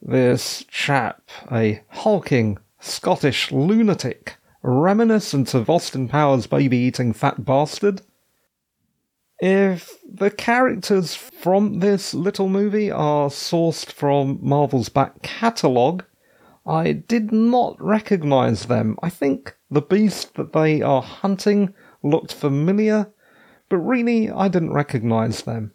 this 0.00 0.64
chap, 0.70 1.20
a 1.52 1.82
hulking 1.88 2.56
Scottish 2.78 3.52
lunatic, 3.52 4.36
reminiscent 4.62 5.52
of 5.52 5.68
Austin 5.68 6.08
Powers' 6.08 6.46
baby 6.46 6.78
eating 6.78 7.12
fat 7.12 7.44
bastard, 7.44 8.00
if 9.40 9.98
the 10.06 10.30
characters 10.30 11.14
from 11.14 11.80
this 11.80 12.12
little 12.12 12.48
movie 12.48 12.90
are 12.90 13.30
sourced 13.30 13.90
from 13.90 14.38
Marvel's 14.42 14.90
back 14.90 15.22
catalogue, 15.22 16.04
I 16.66 16.92
did 16.92 17.32
not 17.32 17.80
recognize 17.82 18.66
them. 18.66 18.98
I 19.02 19.08
think 19.08 19.56
the 19.70 19.80
beast 19.80 20.34
that 20.34 20.52
they 20.52 20.82
are 20.82 21.00
hunting 21.00 21.74
looked 22.02 22.34
familiar, 22.34 23.10
but 23.70 23.78
really 23.78 24.30
I 24.30 24.48
didn't 24.48 24.74
recognize 24.74 25.42
them. 25.42 25.72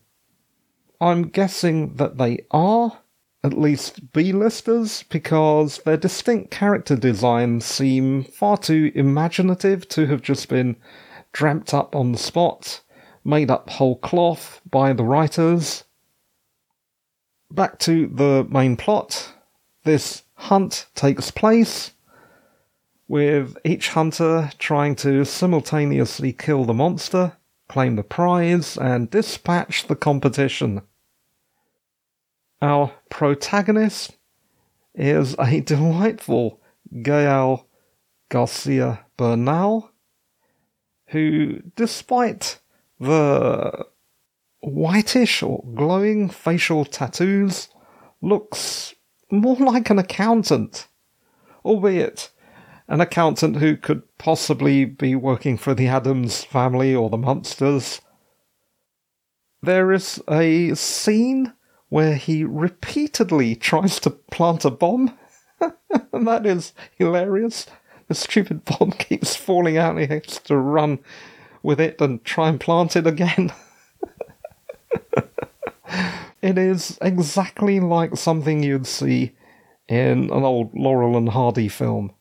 I'm 1.01 1.23
guessing 1.29 1.95
that 1.95 2.17
they 2.17 2.45
are, 2.51 2.99
at 3.43 3.57
least 3.57 4.13
B-listers, 4.13 5.03
because 5.09 5.79
their 5.79 5.97
distinct 5.97 6.51
character 6.51 6.95
designs 6.95 7.65
seem 7.65 8.23
far 8.23 8.57
too 8.57 8.91
imaginative 8.93 9.89
to 9.89 10.05
have 10.05 10.21
just 10.21 10.49
been 10.49 10.77
dreamt 11.33 11.73
up 11.73 11.95
on 11.95 12.11
the 12.11 12.17
spot 12.17 12.81
made 13.25 13.49
up 13.49 13.69
whole 13.71 13.97
cloth 13.97 14.61
by 14.69 14.93
the 14.93 15.03
writers. 15.03 15.83
Back 17.51 17.79
to 17.79 18.07
the 18.07 18.47
main 18.49 18.77
plot. 18.77 19.33
This 19.83 20.23
hunt 20.35 20.85
takes 20.95 21.31
place 21.31 21.91
with 23.07 23.57
each 23.63 23.89
hunter 23.89 24.51
trying 24.57 24.95
to 24.95 25.25
simultaneously 25.25 26.33
kill 26.33 26.65
the 26.65 26.73
monster, 26.73 27.33
claim 27.67 27.95
the 27.95 28.03
prize, 28.03 28.77
and 28.77 29.09
dispatch 29.09 29.87
the 29.87 29.95
competition. 29.95 30.81
Our 32.61 32.93
protagonist 33.09 34.17
is 34.93 35.35
a 35.37 35.59
delightful 35.61 36.61
Gael 37.01 37.67
Garcia 38.29 39.05
Bernal, 39.17 39.91
who, 41.07 41.61
despite 41.75 42.59
the 43.05 43.85
whitish 44.61 45.43
or 45.43 45.63
glowing 45.75 46.29
facial 46.29 46.85
tattoos 46.85 47.69
looks 48.21 48.95
more 49.31 49.55
like 49.55 49.89
an 49.89 49.99
accountant, 49.99 50.87
albeit 51.63 52.31
an 52.87 53.01
accountant 53.01 53.57
who 53.57 53.75
could 53.75 54.03
possibly 54.17 54.85
be 54.85 55.15
working 55.15 55.57
for 55.57 55.73
the 55.73 55.87
Addams 55.87 56.43
family 56.43 56.93
or 56.93 57.09
the 57.09 57.17
Munsters. 57.17 58.01
There 59.61 59.91
is 59.91 60.21
a 60.29 60.75
scene 60.75 61.53
where 61.89 62.15
he 62.15 62.43
repeatedly 62.43 63.55
tries 63.55 63.99
to 64.01 64.09
plant 64.09 64.65
a 64.65 64.71
bomb, 64.71 65.17
and 65.59 66.27
that 66.27 66.45
is 66.45 66.73
hilarious. 66.97 67.65
The 68.07 68.15
stupid 68.15 68.65
bomb 68.65 68.91
keeps 68.99 69.35
falling 69.35 69.77
out 69.77 69.97
and 69.97 69.99
he 69.99 70.07
has 70.07 70.39
to 70.45 70.57
run 70.57 70.99
with 71.65 71.81
it 71.81 71.99
and 71.99 72.23
try 72.23 72.47
and 72.47 72.59
plant 72.59 72.95
it 72.95 73.07
again. 73.07 73.51
it 76.41 76.57
is 76.57 76.97
exactly 77.01 77.79
like 77.79 78.15
something 78.15 78.63
you'd 78.63 78.87
see 78.87 79.33
in 79.87 80.29
an 80.31 80.43
old 80.43 80.73
Laurel 80.73 81.17
and 81.17 81.29
Hardy 81.29 81.67
film. 81.67 82.13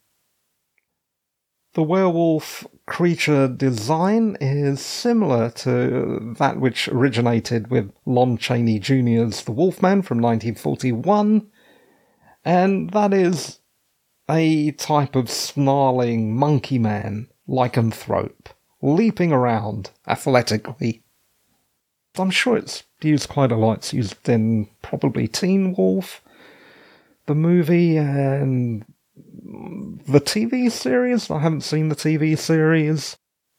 The 1.74 1.83
werewolf 1.83 2.66
creature 2.87 3.48
design 3.48 4.37
is 4.40 4.80
similar 4.80 5.50
to 5.50 6.35
that 6.38 6.61
which 6.61 6.88
originated 6.88 7.68
with 7.68 7.90
Lon 8.07 8.38
Chaney 8.38 8.78
Jr.'s 8.78 9.42
The 9.42 9.52
Wolfman 9.52 10.02
from 10.02 10.18
1941, 10.18 11.48
and 12.44 12.90
that 12.90 13.12
is 13.12 13.59
a 14.30 14.70
type 14.72 15.16
of 15.16 15.28
snarling 15.28 16.37
monkey 16.37 16.78
man 16.78 17.28
lycanthrope 17.48 18.54
leaping 18.85 19.33
around 19.33 19.90
athletically. 20.07 21.03
I'm 22.16 22.31
sure 22.31 22.59
it's 22.59 22.85
used 23.01 23.31
quite 23.31 23.51
a 23.51 23.57
lot. 23.57 23.79
It's 23.79 23.94
used 23.94 24.29
in 24.29 24.68
probably 24.83 25.27
Teen 25.27 25.75
Wolf, 25.75 26.23
the 27.27 27.35
movie, 27.35 27.97
and 27.97 28.85
the 29.16 30.20
TV 30.20 30.70
series. 30.70 31.31
I 31.31 31.38
haven't 31.40 31.62
seen 31.62 31.88
the 31.88 31.97
TV 31.97 32.38
series. 32.38 33.16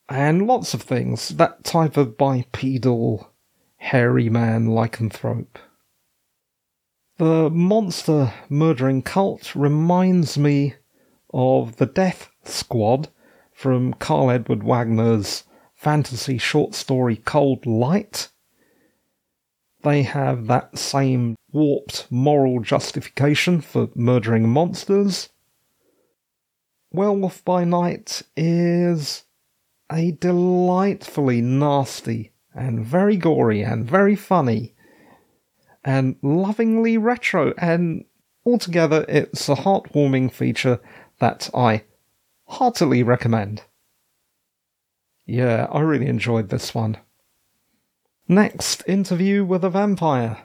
And 0.07 0.45
lots 0.45 0.75
of 0.75 0.83
things. 0.83 1.29
That 1.29 1.63
type 1.63 1.97
of 1.97 2.17
bipedal, 2.17 3.33
hairy 3.77 4.29
man 4.29 4.67
lycanthrope. 4.67 5.57
The 7.17 7.49
monster 7.49 8.31
murdering 8.47 9.01
cult 9.01 9.55
reminds 9.55 10.37
me 10.37 10.75
of 11.33 11.77
the 11.77 11.87
Death 11.87 12.29
Squad 12.43 13.09
from 13.55 13.93
Karl 13.93 14.29
Edward 14.29 14.63
Wagner's 14.63 15.45
fantasy 15.73 16.37
short 16.37 16.75
story 16.75 17.15
Cold 17.15 17.65
Light. 17.65 18.27
They 19.81 20.03
have 20.03 20.47
that 20.47 20.77
same 20.77 21.37
warped 21.53 22.05
moral 22.11 22.59
justification 22.59 23.61
for 23.61 23.87
murdering 23.95 24.49
monsters. 24.49 25.29
Werewolf 26.91 27.45
by 27.45 27.63
Night 27.63 28.23
is 28.35 29.23
a 29.89 30.11
delightfully 30.11 31.39
nasty 31.39 32.33
and 32.53 32.85
very 32.85 33.15
gory 33.15 33.61
and 33.61 33.89
very 33.89 34.17
funny 34.17 34.73
and 35.83 36.17
lovingly 36.21 36.97
retro, 36.97 37.53
and 37.57 38.03
altogether 38.45 39.05
it's 39.07 39.47
a 39.47 39.55
heartwarming 39.55 40.31
feature 40.31 40.81
that 41.19 41.49
I 41.53 41.83
heartily 42.47 43.03
recommend. 43.03 43.63
Yeah, 45.25 45.67
I 45.71 45.79
really 45.81 46.07
enjoyed 46.07 46.49
this 46.49 46.73
one. 46.73 46.97
Next, 48.27 48.83
Interview 48.87 49.45
with 49.45 49.63
a 49.63 49.69
Vampire. 49.69 50.37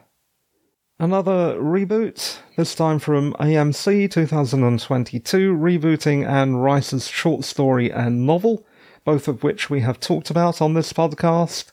Another 0.99 1.57
reboot, 1.59 2.41
this 2.57 2.75
time 2.75 2.99
from 2.99 3.33
AMC 3.35 4.11
2022, 4.11 5.57
rebooting 5.57 6.29
Anne 6.29 6.57
Rice's 6.57 7.09
short 7.09 7.45
story 7.45 7.91
and 7.91 8.27
novel, 8.27 8.67
both 9.05 9.27
of 9.27 9.43
which 9.43 9.71
we 9.71 9.81
have 9.81 9.99
talked 9.99 10.29
about 10.29 10.61
on 10.61 10.75
this 10.75 10.93
podcast. 10.93 11.73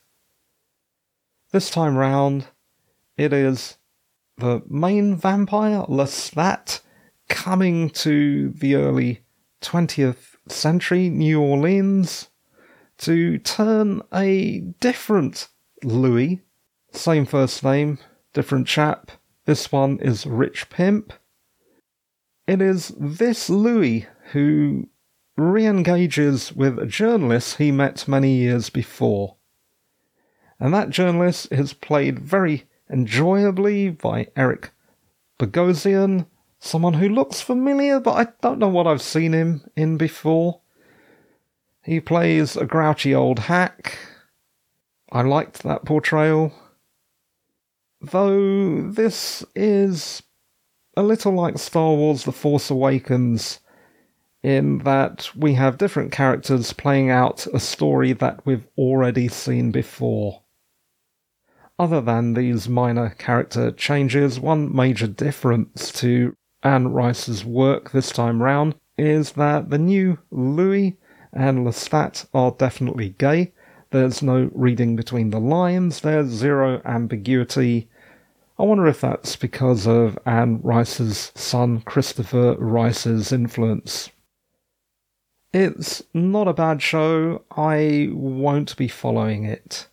This 1.52 1.70
time 1.70 1.98
round, 1.98 2.48
it 3.18 3.34
is 3.34 3.78
the 4.38 4.62
main 4.70 5.16
vampire, 5.16 5.84
Lestat, 5.90 6.80
coming 7.28 7.90
to 7.90 8.52
the 8.52 8.76
early 8.76 9.24
20th 9.62 10.36
century 10.48 11.10
New 11.10 11.41
Orleans 11.41 12.30
to 13.00 13.38
turn 13.39 14.02
a 14.13 14.60
different 14.80 15.50
Louis, 15.84 16.41
same 16.91 17.26
first 17.26 17.63
name, 17.63 18.00
different 18.34 18.67
chap. 18.67 19.12
This 19.46 19.72
one 19.72 20.00
is 20.00 20.26
Rich 20.26 20.70
Pimp. 20.70 21.13
It 22.48 22.62
is 22.62 22.93
this 23.00 23.50
Louis 23.50 24.08
who 24.32 24.89
re 25.36 25.65
engages 25.65 26.54
with 26.54 26.80
a 26.80 26.86
journalist 26.86 27.58
he 27.58 27.72
met 27.72 28.08
many 28.08 28.36
years 28.36 28.70
before. 28.70 29.36
And 30.60 30.74
that 30.74 30.89
journalist 30.89 31.50
is 31.52 31.74
played 31.74 32.20
very 32.20 32.67
enjoyably 32.89 33.89
by 33.89 34.28
Eric 34.36 34.72
Bogosian, 35.39 36.26
someone 36.60 36.96
who 36.96 37.10
looks 37.10 37.41
familiar, 37.41 38.00
but 38.00 38.13
I 38.13 38.32
don't 38.41 38.60
know 38.60 38.67
what 38.67 38.88
I've 38.88 39.02
seen 39.02 39.34
him 39.34 39.70
in 39.76 39.98
before. 39.98 40.62
He 41.84 42.00
plays 42.00 42.58
a 42.58 42.65
grouchy 42.65 43.15
old 43.15 43.39
hack. 43.39 43.98
I 45.12 45.22
liked 45.22 45.63
that 45.63 45.86
portrayal. 45.86 46.52
Though 48.02 48.89
this 48.91 49.43
is 49.56 50.22
a 50.96 51.04
little 51.04 51.34
like 51.34 51.58
Star 51.58 51.93
Wars 51.93 52.24
The 52.24 52.32
Force 52.32 52.70
Awakens, 52.70 53.60
in 54.43 54.80
that 54.80 55.30
we 55.36 55.54
have 55.54 55.78
different 55.78 56.12
characters 56.12 56.74
playing 56.74 57.10
out 57.10 57.48
a 57.48 57.60
story 57.60 58.13
that 58.13 58.46
we've 58.46 58.67
already 58.78 59.28
seen 59.28 59.72
before. 59.72 60.43
Other 61.80 62.02
than 62.02 62.34
these 62.34 62.67
minor 62.67 63.12
character 63.12 63.72
changes, 63.72 64.39
one 64.39 64.76
major 64.76 65.08
difference 65.08 65.91
to 65.93 66.36
Anne 66.63 66.89
Rice's 66.89 67.46
work 67.46 67.91
this 67.91 68.12
time 68.12 68.41
round 68.41 68.76
is 68.98 69.34
that 69.34 69.70
the 69.70 69.78
new 69.78 70.17
Louis 70.32 70.98
and 71.32 71.65
Lestat 71.65 72.26
are 72.34 72.52
definitely 72.52 73.10
gay. 73.10 73.54
There's 73.91 74.22
no 74.22 74.50
reading 74.54 74.96
between 74.96 75.30
the 75.30 75.39
lines, 75.39 76.02
there's 76.02 76.28
zero 76.28 76.82
ambiguity. 76.84 77.89
I 78.60 78.63
wonder 78.63 78.88
if 78.88 79.02
that's 79.02 79.36
because 79.36 79.88
of 79.88 80.17
Anne 80.26 80.60
Rice's 80.63 81.32
son 81.36 81.82
Christopher 81.82 82.56
Rice's 82.56 83.32
influence. 83.32 84.10
It's 85.54 86.04
not 86.13 86.48
a 86.48 86.54
bad 86.54 86.82
show. 86.82 87.43
I 87.52 88.10
won't 88.12 88.76
be 88.76 88.88
following 88.88 89.46
it. 89.46 89.88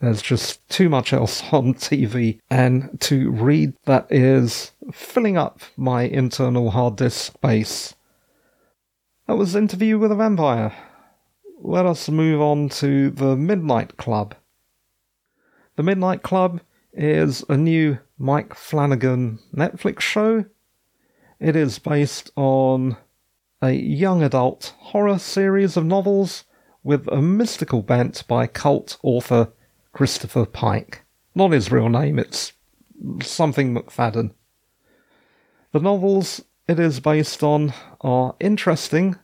There's 0.00 0.20
just 0.20 0.66
too 0.68 0.88
much 0.88 1.12
else 1.12 1.42
on 1.52 1.74
TV, 1.74 2.40
and 2.50 3.00
to 3.02 3.30
read 3.30 3.74
that 3.84 4.06
is 4.10 4.72
filling 4.92 5.36
up 5.36 5.60
my 5.76 6.02
internal 6.02 6.70
hard 6.70 6.96
disk 6.96 7.32
space. 7.32 7.94
That 9.26 9.36
was 9.36 9.56
Interview 9.56 9.98
with 9.98 10.12
a 10.12 10.16
Vampire. 10.16 10.72
Let 11.60 11.86
us 11.86 12.08
move 12.08 12.40
on 12.40 12.68
to 12.70 13.10
The 13.10 13.34
Midnight 13.34 13.96
Club. 13.96 14.34
The 15.76 15.82
Midnight 15.82 16.22
Club 16.22 16.60
is 16.92 17.44
a 17.48 17.56
new 17.56 17.98
Mike 18.18 18.54
Flanagan 18.54 19.38
Netflix 19.54 20.00
show. 20.00 20.44
It 21.40 21.56
is 21.56 21.78
based 21.78 22.30
on 22.36 22.96
a 23.60 23.72
young 23.72 24.22
adult 24.22 24.74
horror 24.78 25.18
series 25.18 25.76
of 25.76 25.84
novels 25.84 26.44
with 26.84 27.08
a 27.08 27.20
mystical 27.20 27.82
bent 27.82 28.26
by 28.28 28.46
cult 28.46 28.96
author 29.02 29.48
Christopher 29.96 30.44
Pike. 30.44 31.06
Not 31.34 31.52
his 31.52 31.72
real 31.72 31.88
name, 31.88 32.18
it's 32.18 32.52
something 33.22 33.74
McFadden. 33.74 34.34
The 35.72 35.80
novels 35.80 36.44
it 36.68 36.78
is 36.78 37.00
based 37.00 37.42
on 37.42 37.72
are 38.02 38.36
interesting 38.38 39.16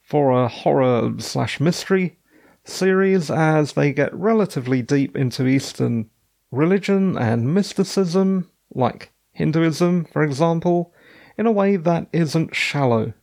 for 0.00 0.30
a 0.30 0.46
horror 0.46 1.14
slash 1.18 1.58
mystery 1.58 2.16
series 2.62 3.28
as 3.28 3.72
they 3.72 3.92
get 3.92 4.14
relatively 4.14 4.82
deep 4.82 5.16
into 5.16 5.48
Eastern 5.48 6.08
religion 6.52 7.18
and 7.18 7.52
mysticism, 7.52 8.48
like 8.72 9.10
Hinduism, 9.32 10.04
for 10.04 10.22
example, 10.22 10.94
in 11.36 11.46
a 11.46 11.50
way 11.50 11.74
that 11.74 12.06
isn't 12.12 12.54
shallow. 12.54 13.14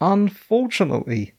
Unfortunately, 0.00 1.34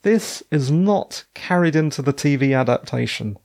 this 0.00 0.42
is 0.50 0.70
not 0.70 1.26
carried 1.34 1.76
into 1.76 2.00
the 2.00 2.14
TV 2.14 2.58
adaptation. 2.58 3.36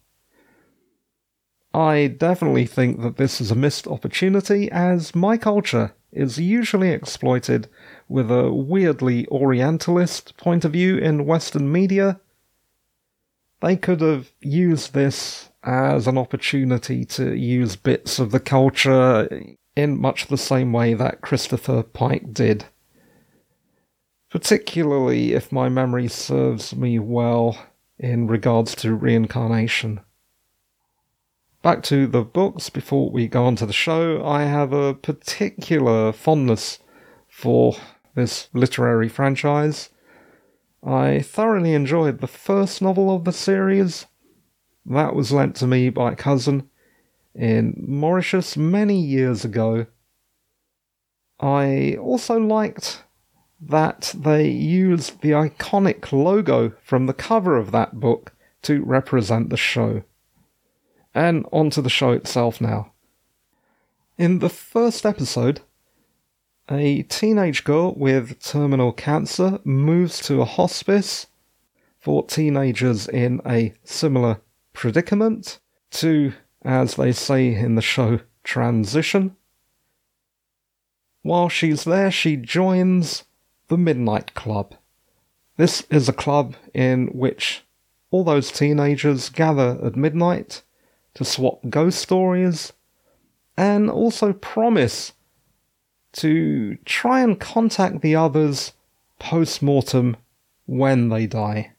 I 1.77 2.07
definitely 2.07 2.65
think 2.65 3.03
that 3.03 3.17
this 3.17 3.39
is 3.39 3.51
a 3.51 3.55
missed 3.55 3.85
opportunity, 3.85 4.67
as 4.71 5.13
my 5.13 5.37
culture 5.37 5.93
is 6.11 6.39
usually 6.39 6.89
exploited 6.89 7.69
with 8.09 8.31
a 8.31 8.51
weirdly 8.51 9.27
Orientalist 9.27 10.35
point 10.37 10.65
of 10.65 10.73
view 10.73 10.97
in 10.97 11.27
Western 11.27 11.71
media. 11.71 12.19
They 13.61 13.75
could 13.75 14.01
have 14.01 14.31
used 14.41 14.95
this 14.95 15.51
as 15.61 16.07
an 16.07 16.17
opportunity 16.17 17.05
to 17.05 17.35
use 17.35 17.75
bits 17.75 18.17
of 18.17 18.31
the 18.31 18.39
culture 18.39 19.29
in 19.75 20.01
much 20.01 20.27
the 20.27 20.37
same 20.37 20.73
way 20.73 20.95
that 20.95 21.21
Christopher 21.21 21.83
Pike 21.83 22.33
did. 22.33 22.65
Particularly 24.31 25.33
if 25.33 25.51
my 25.51 25.69
memory 25.69 26.07
serves 26.07 26.75
me 26.75 26.97
well 26.97 27.55
in 27.99 28.25
regards 28.25 28.73
to 28.77 28.95
reincarnation. 28.95 29.99
Back 31.67 31.83
to 31.83 32.07
the 32.07 32.23
books 32.23 32.69
before 32.69 33.09
we 33.09 33.27
go 33.27 33.43
on 33.43 33.57
to 33.57 33.65
the 33.65 33.73
show. 33.73 34.25
I 34.25 34.43
have 34.43 34.71
a 34.71 34.93
particular 34.93 36.13
fondness 36.13 36.79
for 37.27 37.75
this 38.15 38.47
literary 38.53 39.09
franchise. 39.09 39.89
I 40.81 41.19
thoroughly 41.19 41.73
enjoyed 41.73 42.21
the 42.21 42.25
first 42.25 42.81
novel 42.81 43.13
of 43.13 43.25
the 43.25 43.33
series. 43.33 44.05
That 44.85 45.13
was 45.13 45.33
lent 45.33 45.57
to 45.57 45.67
me 45.67 45.89
by 45.89 46.13
a 46.13 46.15
cousin 46.15 46.69
in 47.35 47.83
Mauritius 47.85 48.55
many 48.55 49.01
years 49.01 49.43
ago. 49.43 49.87
I 51.41 51.97
also 51.99 52.39
liked 52.39 53.03
that 53.59 54.15
they 54.17 54.47
used 54.47 55.19
the 55.19 55.31
iconic 55.31 56.13
logo 56.13 56.71
from 56.81 57.07
the 57.07 57.13
cover 57.13 57.57
of 57.57 57.71
that 57.71 57.99
book 57.99 58.31
to 58.61 58.85
represent 58.85 59.49
the 59.49 59.57
show. 59.57 60.03
And 61.17 61.47
on 61.51 61.71
to 61.71 61.81
the 61.81 61.89
show 61.89 62.11
itself 62.11 62.61
now. 62.61 62.91
In 64.19 64.37
the 64.37 64.49
first 64.49 65.03
episode, 65.03 65.61
a 66.69 67.01
teenage 67.01 67.63
girl 67.63 67.95
with 67.95 68.39
terminal 68.39 68.91
cancer 68.93 69.59
moves 69.63 70.19
to 70.27 70.41
a 70.41 70.45
hospice 70.45 71.25
for 71.97 72.23
teenagers 72.27 73.07
in 73.07 73.41
a 73.47 73.73
similar 73.83 74.41
predicament 74.73 75.59
to 75.89 76.33
as 76.63 76.97
they 76.97 77.11
say 77.11 77.55
in 77.55 77.73
the 77.73 77.81
show, 77.81 78.19
transition. 78.43 79.35
While 81.23 81.49
she's 81.49 81.83
there, 81.83 82.11
she 82.11 82.35
joins 82.35 83.23
the 83.69 83.77
Midnight 83.77 84.35
Club. 84.35 84.75
This 85.55 85.81
is 85.89 86.07
a 86.07 86.13
club 86.13 86.55
in 86.75 87.07
which 87.07 87.63
all 88.11 88.23
those 88.23 88.51
teenagers 88.51 89.29
gather 89.29 89.79
at 89.83 89.95
midnight 89.95 90.61
to 91.17 91.25
swap 91.25 91.59
ghost 91.67 91.99
stories 91.99 92.73
and 93.57 93.89
also 93.89 94.33
promise 94.33 95.13
to 96.13 96.77
try 96.85 97.21
and 97.21 97.39
contact 97.39 98.01
the 98.01 98.15
others 98.15 98.73
post 99.17 99.63
mortem 99.63 100.15
when 100.67 101.09
they 101.09 101.25
die. 101.25 101.71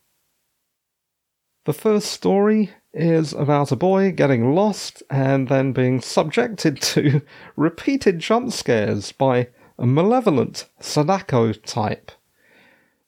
The 1.66 1.72
first 1.72 2.10
story 2.10 2.70
is 2.92 3.32
about 3.32 3.70
a 3.70 3.76
boy 3.76 4.10
getting 4.10 4.56
lost 4.56 5.04
and 5.08 5.46
then 5.46 5.72
being 5.72 6.00
subjected 6.00 6.82
to 6.92 7.22
repeated 7.54 8.18
jump 8.18 8.52
scares 8.52 9.12
by 9.12 9.48
a 9.78 9.86
malevolent 9.86 10.68
Sadako 10.80 11.52
type. 11.52 12.10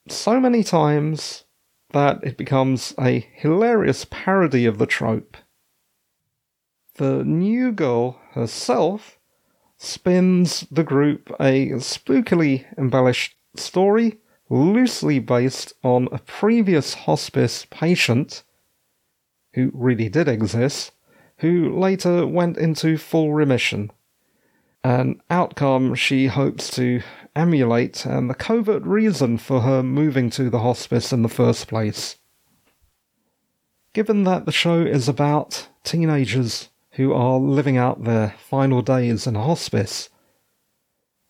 So 0.08 0.38
many 0.38 0.62
times 0.62 1.42
that 1.90 2.22
it 2.22 2.36
becomes 2.36 2.94
a 3.00 3.26
hilarious 3.34 4.06
parody 4.08 4.64
of 4.64 4.78
the 4.78 4.86
trope. 4.86 5.36
The 7.00 7.24
new 7.24 7.72
girl 7.72 8.20
herself 8.32 9.18
spins 9.78 10.66
the 10.70 10.84
group 10.84 11.30
a 11.40 11.70
spookily 11.78 12.66
embellished 12.76 13.36
story 13.56 14.18
loosely 14.50 15.18
based 15.18 15.72
on 15.82 16.10
a 16.12 16.18
previous 16.18 16.92
hospice 16.92 17.66
patient 17.70 18.42
who 19.54 19.70
really 19.72 20.10
did 20.10 20.28
exist, 20.28 20.92
who 21.38 21.74
later 21.74 22.26
went 22.26 22.58
into 22.58 22.98
full 22.98 23.32
remission. 23.32 23.90
An 24.84 25.22
outcome 25.30 25.94
she 25.94 26.26
hopes 26.26 26.70
to 26.72 27.00
emulate 27.34 28.04
and 28.04 28.28
the 28.28 28.34
covert 28.34 28.82
reason 28.82 29.38
for 29.38 29.62
her 29.62 29.82
moving 29.82 30.28
to 30.32 30.50
the 30.50 30.58
hospice 30.58 31.14
in 31.14 31.22
the 31.22 31.30
first 31.30 31.66
place. 31.66 32.16
Given 33.94 34.24
that 34.24 34.44
the 34.44 34.52
show 34.52 34.82
is 34.82 35.08
about 35.08 35.68
teenagers 35.82 36.68
who 37.00 37.14
are 37.14 37.38
living 37.38 37.78
out 37.78 38.04
their 38.04 38.34
final 38.36 38.82
days 38.82 39.26
in 39.26 39.34
a 39.34 39.42
hospice, 39.42 40.10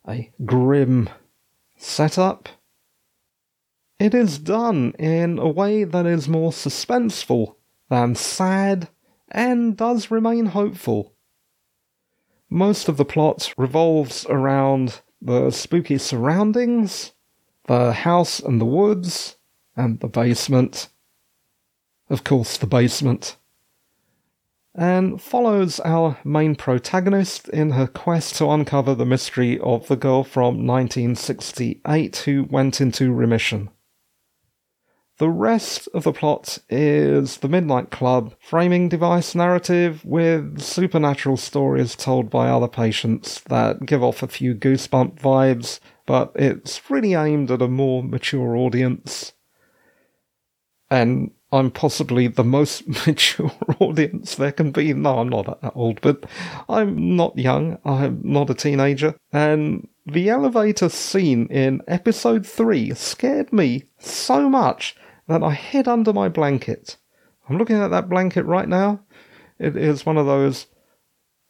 a 0.09 0.29
grim 0.45 1.09
setup, 1.77 2.49
it 4.01 4.13
is 4.13 4.41
done 4.41 4.93
in 4.99 5.39
a 5.39 5.49
way 5.49 5.85
that 5.85 6.07
is 6.07 6.29
more 6.29 6.51
suspenseful 6.51 7.55
than 7.89 8.17
sad 8.17 8.89
and 9.29 9.77
does 9.77 10.11
remain 10.11 10.47
hopeful. 10.47 11.15
Most 12.49 12.89
of 12.89 12.97
the 12.97 13.05
plot 13.05 13.55
revolves 13.57 14.27
around 14.29 15.03
the 15.23 15.53
spooky 15.53 15.99
surroundings, 15.99 17.13
the 17.67 17.93
house 17.93 18.41
and 18.41 18.61
the 18.61 18.65
woods, 18.65 19.37
and 19.77 20.01
the 20.01 20.09
basement. 20.09 20.89
Of 22.09 22.25
course, 22.25 22.57
the 22.57 22.67
basement. 22.67 23.37
And 24.75 25.21
follows 25.21 25.81
our 25.81 26.19
main 26.25 26.55
protagonist 26.55 27.49
in 27.49 27.71
her 27.73 27.89
quest 27.89 28.37
to 28.37 28.49
uncover 28.49 28.95
the 28.95 29.05
mystery 29.05 29.59
of 29.59 29.89
the 29.89 29.97
girl 29.97 30.23
from 30.23 30.67
1968 30.67 32.17
who 32.19 32.45
went 32.45 32.81
into 32.81 33.13
remission. 33.13 33.71
The 35.21 35.29
rest 35.29 35.87
of 35.93 36.05
the 36.05 36.15
plot 36.15 36.61
is 36.71 37.39
the 37.39 37.49
Midnight 37.49 37.91
Club 37.91 38.35
framing 38.41 38.89
device 38.89 39.35
narrative 39.35 40.03
with 40.03 40.63
supernatural 40.63 41.37
stories 41.37 41.95
told 41.95 42.31
by 42.31 42.49
other 42.49 42.69
patients 42.69 43.41
that 43.49 43.85
give 43.85 44.03
off 44.03 44.23
a 44.23 44.29
few 44.29 44.55
goosebump 44.55 45.21
vibes, 45.21 45.79
but 46.07 46.33
it's 46.37 46.89
really 46.89 47.13
aimed 47.13 47.51
at 47.51 47.61
a 47.61 47.69
more 47.69 48.03
mature 48.03 48.57
audience. 48.57 49.35
And 50.91 51.33
I'm 51.53 51.71
possibly 51.71 52.29
the 52.29 52.45
most 52.45 52.87
mature 53.07 53.53
audience 53.81 54.37
there 54.37 54.53
can 54.53 54.71
be. 54.71 54.93
No, 54.93 55.19
I'm 55.19 55.29
not 55.29 55.61
that 55.61 55.73
old, 55.75 56.01
but 56.01 56.25
I'm 56.69 57.17
not 57.17 57.37
young. 57.37 57.79
I'm 57.85 58.21
not 58.23 58.51
a 58.51 58.55
teenager. 58.55 59.17
And 59.33 59.89
the 60.07 60.29
elevator 60.29 60.89
scene 60.89 61.47
in 61.47 61.83
episode 61.89 62.47
3 62.47 62.95
scared 62.95 63.53
me 63.53 63.85
so 63.99 64.49
much 64.49 64.97
that 65.29 65.43
I 65.43 65.53
hid 65.53 65.89
under 65.89 66.13
my 66.13 66.29
blanket. 66.29 66.97
I'm 67.49 67.59
looking 67.59 67.77
at 67.77 67.91
that 67.91 68.09
blanket 68.09 68.45
right 68.45 68.69
now. 68.69 69.01
It 69.59 69.77
is 69.77 70.07
one 70.07 70.17
of 70.17 70.27
those 70.27 70.67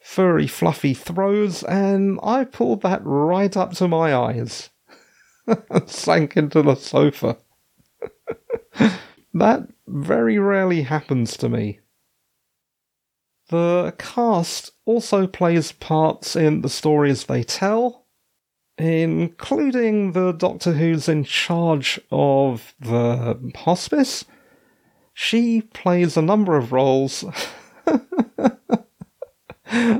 furry, 0.01 0.47
fluffy 0.47 0.95
throws, 0.95 1.63
and 1.63 2.19
I 2.23 2.45
pulled 2.45 2.83
that 2.83 3.03
right 3.05 3.55
up 3.57 3.73
to 3.75 3.87
my 3.87 4.15
eyes. 4.15 4.71
and 5.47 5.87
Sank 5.89 6.37
into 6.37 6.63
the 6.63 6.75
sofa. 6.75 7.37
That 9.35 9.69
very 9.87 10.39
rarely 10.39 10.83
happens 10.83 11.37
to 11.39 11.49
me. 11.49 11.81
The 13.49 13.95
cast 13.99 14.73
also 14.85 15.27
plays 15.27 15.73
parts 15.73 16.37
in 16.37 16.61
the 16.61 16.69
stories 16.69 17.25
they 17.25 17.43
tell, 17.43 18.07
including 18.79 20.13
the 20.13 20.33
Doctor 20.33 20.73
who's 20.73 21.09
in 21.09 21.25
charge 21.25 22.01
of 22.13 22.75
the 22.79 23.53
hospice. 23.57 24.25
She 25.13 25.63
plays 25.63 26.17
a 26.17 26.23
number 26.23 26.57
of 26.57 26.73
roles. 26.73 27.25
the 27.85 28.57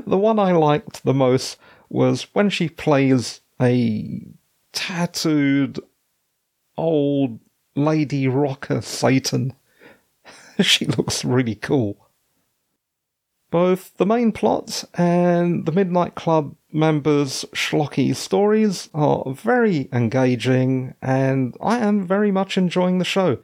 one 0.05 0.39
I 0.39 0.53
liked 0.53 1.03
the 1.03 1.13
most 1.13 1.57
was 1.89 2.27
when 2.33 2.49
she 2.49 2.69
plays 2.69 3.41
a 3.61 4.25
tattooed 4.71 5.77
old 6.77 7.39
lady 7.75 8.27
rocker 8.27 8.81
Satan. 8.81 9.53
she 10.61 10.85
looks 10.85 11.25
really 11.25 11.55
cool. 11.55 11.97
Both 13.49 13.97
the 13.97 14.05
main 14.05 14.31
plot 14.31 14.85
and 14.93 15.65
the 15.65 15.73
Midnight 15.73 16.15
Club 16.15 16.55
members' 16.71 17.43
schlocky 17.53 18.15
stories 18.15 18.89
are 18.93 19.33
very 19.33 19.89
engaging, 19.91 20.93
and 21.01 21.55
I 21.61 21.79
am 21.79 22.07
very 22.07 22.31
much 22.31 22.57
enjoying 22.57 22.99
the 22.99 23.05
show. 23.05 23.39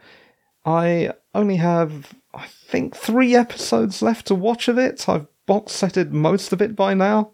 I 0.66 1.12
only 1.36 1.58
have, 1.58 2.14
I 2.34 2.46
think, 2.48 2.96
three 2.96 3.36
episodes 3.36 4.02
left 4.02 4.28
to 4.28 4.36
watch 4.36 4.70
of 4.70 4.78
it. 4.78 5.10
I've 5.10 5.28
box 5.46 5.72
setted 5.72 6.14
most 6.14 6.54
of 6.54 6.62
it 6.62 6.76
by 6.76 6.94
now. 6.94 7.32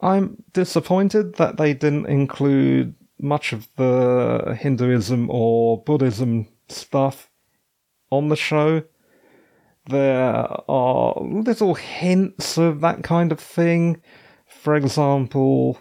I'm 0.00 0.42
disappointed 0.52 1.36
that 1.36 1.56
they 1.56 1.72
didn't 1.72 2.06
include 2.06 2.94
much 3.24 3.52
of 3.52 3.68
the 3.76 4.56
Hinduism 4.60 5.28
or 5.30 5.82
Buddhism 5.82 6.46
stuff 6.68 7.30
on 8.10 8.28
the 8.28 8.36
show. 8.36 8.84
There 9.86 10.46
are 10.68 11.14
little 11.20 11.74
hints 11.74 12.56
of 12.56 12.80
that 12.82 13.02
kind 13.02 13.32
of 13.32 13.40
thing. 13.40 14.00
For 14.46 14.76
example, 14.76 15.80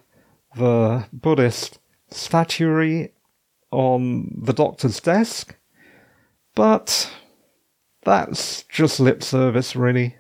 the 0.55 1.05
Buddhist 1.13 1.79
statuary 2.09 3.13
on 3.71 4.41
the 4.41 4.53
doctor's 4.53 4.99
desk. 4.99 5.55
But 6.55 7.11
that's 8.03 8.63
just 8.63 8.99
lip 8.99 9.23
service, 9.23 9.75
really. 9.75 10.15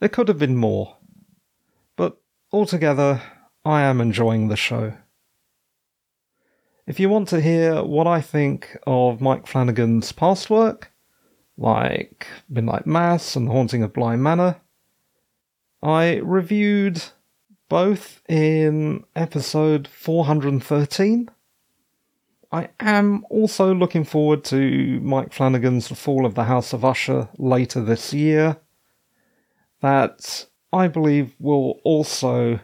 There 0.00 0.08
could 0.08 0.28
have 0.28 0.38
been 0.38 0.56
more. 0.56 0.96
But 1.96 2.20
altogether, 2.52 3.20
I 3.64 3.82
am 3.82 4.00
enjoying 4.00 4.48
the 4.48 4.56
show. 4.56 4.94
If 6.88 6.98
you 6.98 7.10
want 7.10 7.28
to 7.28 7.42
hear 7.42 7.84
what 7.84 8.06
I 8.06 8.22
think 8.22 8.78
of 8.86 9.20
Mike 9.20 9.46
Flanagan's 9.46 10.10
past 10.10 10.48
work, 10.48 10.90
like 11.58 12.26
Midnight 12.48 12.86
Mass 12.86 13.36
and 13.36 13.46
The 13.46 13.52
Haunting 13.52 13.82
of 13.82 13.92
Bly 13.92 14.16
Manor. 14.16 14.56
I 15.82 16.14
reviewed 16.24 17.02
both 17.68 18.22
in 18.26 19.04
episode 19.14 19.86
413. 19.86 21.28
I 22.50 22.70
am 22.80 23.26
also 23.28 23.74
looking 23.74 24.04
forward 24.04 24.42
to 24.44 24.98
Mike 25.02 25.34
Flanagan's 25.34 25.90
The 25.90 25.94
Fall 25.94 26.24
of 26.24 26.36
the 26.36 26.44
House 26.44 26.72
of 26.72 26.86
Usher 26.86 27.28
later 27.36 27.82
this 27.82 28.14
year. 28.14 28.56
That 29.82 30.46
I 30.72 30.88
believe 30.88 31.36
will 31.38 31.80
also 31.84 32.60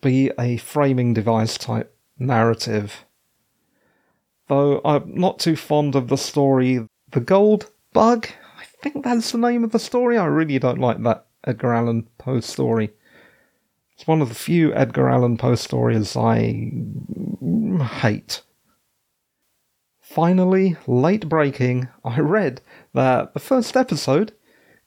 be 0.00 0.30
a 0.38 0.56
framing 0.56 1.12
device 1.12 1.58
type 1.58 1.94
narrative. 2.18 3.04
Though 4.50 4.80
I'm 4.84 5.14
not 5.14 5.38
too 5.38 5.54
fond 5.54 5.94
of 5.94 6.08
the 6.08 6.18
story 6.18 6.84
The 7.12 7.20
Gold 7.20 7.70
Bug. 7.92 8.26
I 8.58 8.64
think 8.82 9.04
that's 9.04 9.30
the 9.30 9.38
name 9.38 9.62
of 9.62 9.70
the 9.70 9.78
story. 9.78 10.18
I 10.18 10.24
really 10.24 10.58
don't 10.58 10.80
like 10.80 11.00
that 11.04 11.26
Edgar 11.46 11.72
Allan 11.72 12.08
Poe 12.18 12.40
story. 12.40 12.90
It's 13.94 14.08
one 14.08 14.20
of 14.20 14.28
the 14.28 14.34
few 14.34 14.74
Edgar 14.74 15.08
Allan 15.08 15.36
Poe 15.36 15.54
stories 15.54 16.16
I 16.16 16.72
hate. 18.00 18.42
Finally, 20.00 20.76
late 20.88 21.28
breaking, 21.28 21.86
I 22.04 22.18
read 22.18 22.60
that 22.92 23.34
the 23.34 23.38
first 23.38 23.76
episode 23.76 24.32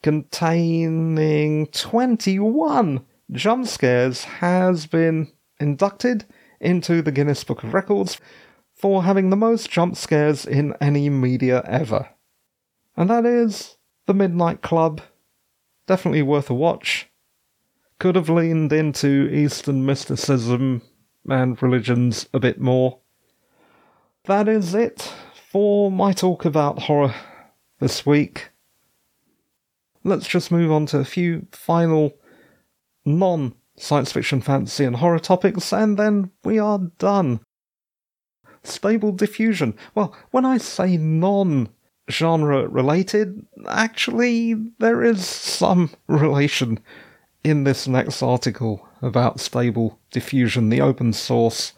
containing 0.01 1.67
21 1.67 3.05
jump 3.31 3.67
scares 3.67 4.25
has 4.25 4.87
been 4.87 5.31
inducted 5.57 6.25
into 6.59 7.01
the 7.01 7.13
Guinness 7.13 7.45
Book 7.45 7.63
of 7.63 7.73
Records 7.73 8.19
for 8.83 9.03
having 9.03 9.29
the 9.29 9.37
most 9.37 9.69
jump 9.69 9.95
scares 9.95 10.45
in 10.45 10.73
any 10.81 11.09
media 11.09 11.63
ever. 11.65 12.09
And 12.97 13.09
that 13.09 13.25
is 13.25 13.77
The 14.07 14.13
Midnight 14.13 14.61
Club. 14.61 14.99
Definitely 15.87 16.23
worth 16.23 16.49
a 16.49 16.53
watch. 16.53 17.09
Could 17.97 18.17
have 18.17 18.27
leaned 18.27 18.73
into 18.73 19.29
Eastern 19.31 19.85
mysticism 19.85 20.81
and 21.29 21.63
religions 21.63 22.27
a 22.33 22.41
bit 22.41 22.59
more. 22.59 22.99
That 24.25 24.49
is 24.49 24.75
it 24.75 25.13
for 25.49 25.89
my 25.89 26.11
talk 26.11 26.43
about 26.43 26.79
horror 26.79 27.15
this 27.79 28.05
week. 28.05 28.49
Let's 30.03 30.27
just 30.27 30.51
move 30.51 30.73
on 30.73 30.87
to 30.87 30.97
a 30.97 31.05
few 31.05 31.47
final 31.53 32.17
non 33.05 33.55
science 33.77 34.11
fiction, 34.11 34.41
fantasy, 34.41 34.83
and 34.83 34.97
horror 34.97 35.19
topics, 35.19 35.71
and 35.71 35.97
then 35.97 36.31
we 36.43 36.59
are 36.59 36.79
done. 36.97 37.39
Stable 38.63 39.11
diffusion. 39.11 39.75
Well, 39.93 40.15
when 40.31 40.45
I 40.45 40.57
say 40.57 40.97
non 40.97 41.69
genre 42.09 42.67
related, 42.67 43.45
actually, 43.67 44.55
there 44.79 45.03
is 45.03 45.25
some 45.25 45.91
relation 46.07 46.79
in 47.43 47.63
this 47.65 47.87
next 47.87 48.23
article 48.23 48.87
about 49.01 49.39
stable 49.39 49.99
diffusion, 50.11 50.69
the 50.69 50.81
open 50.81 51.11
source 51.13 51.73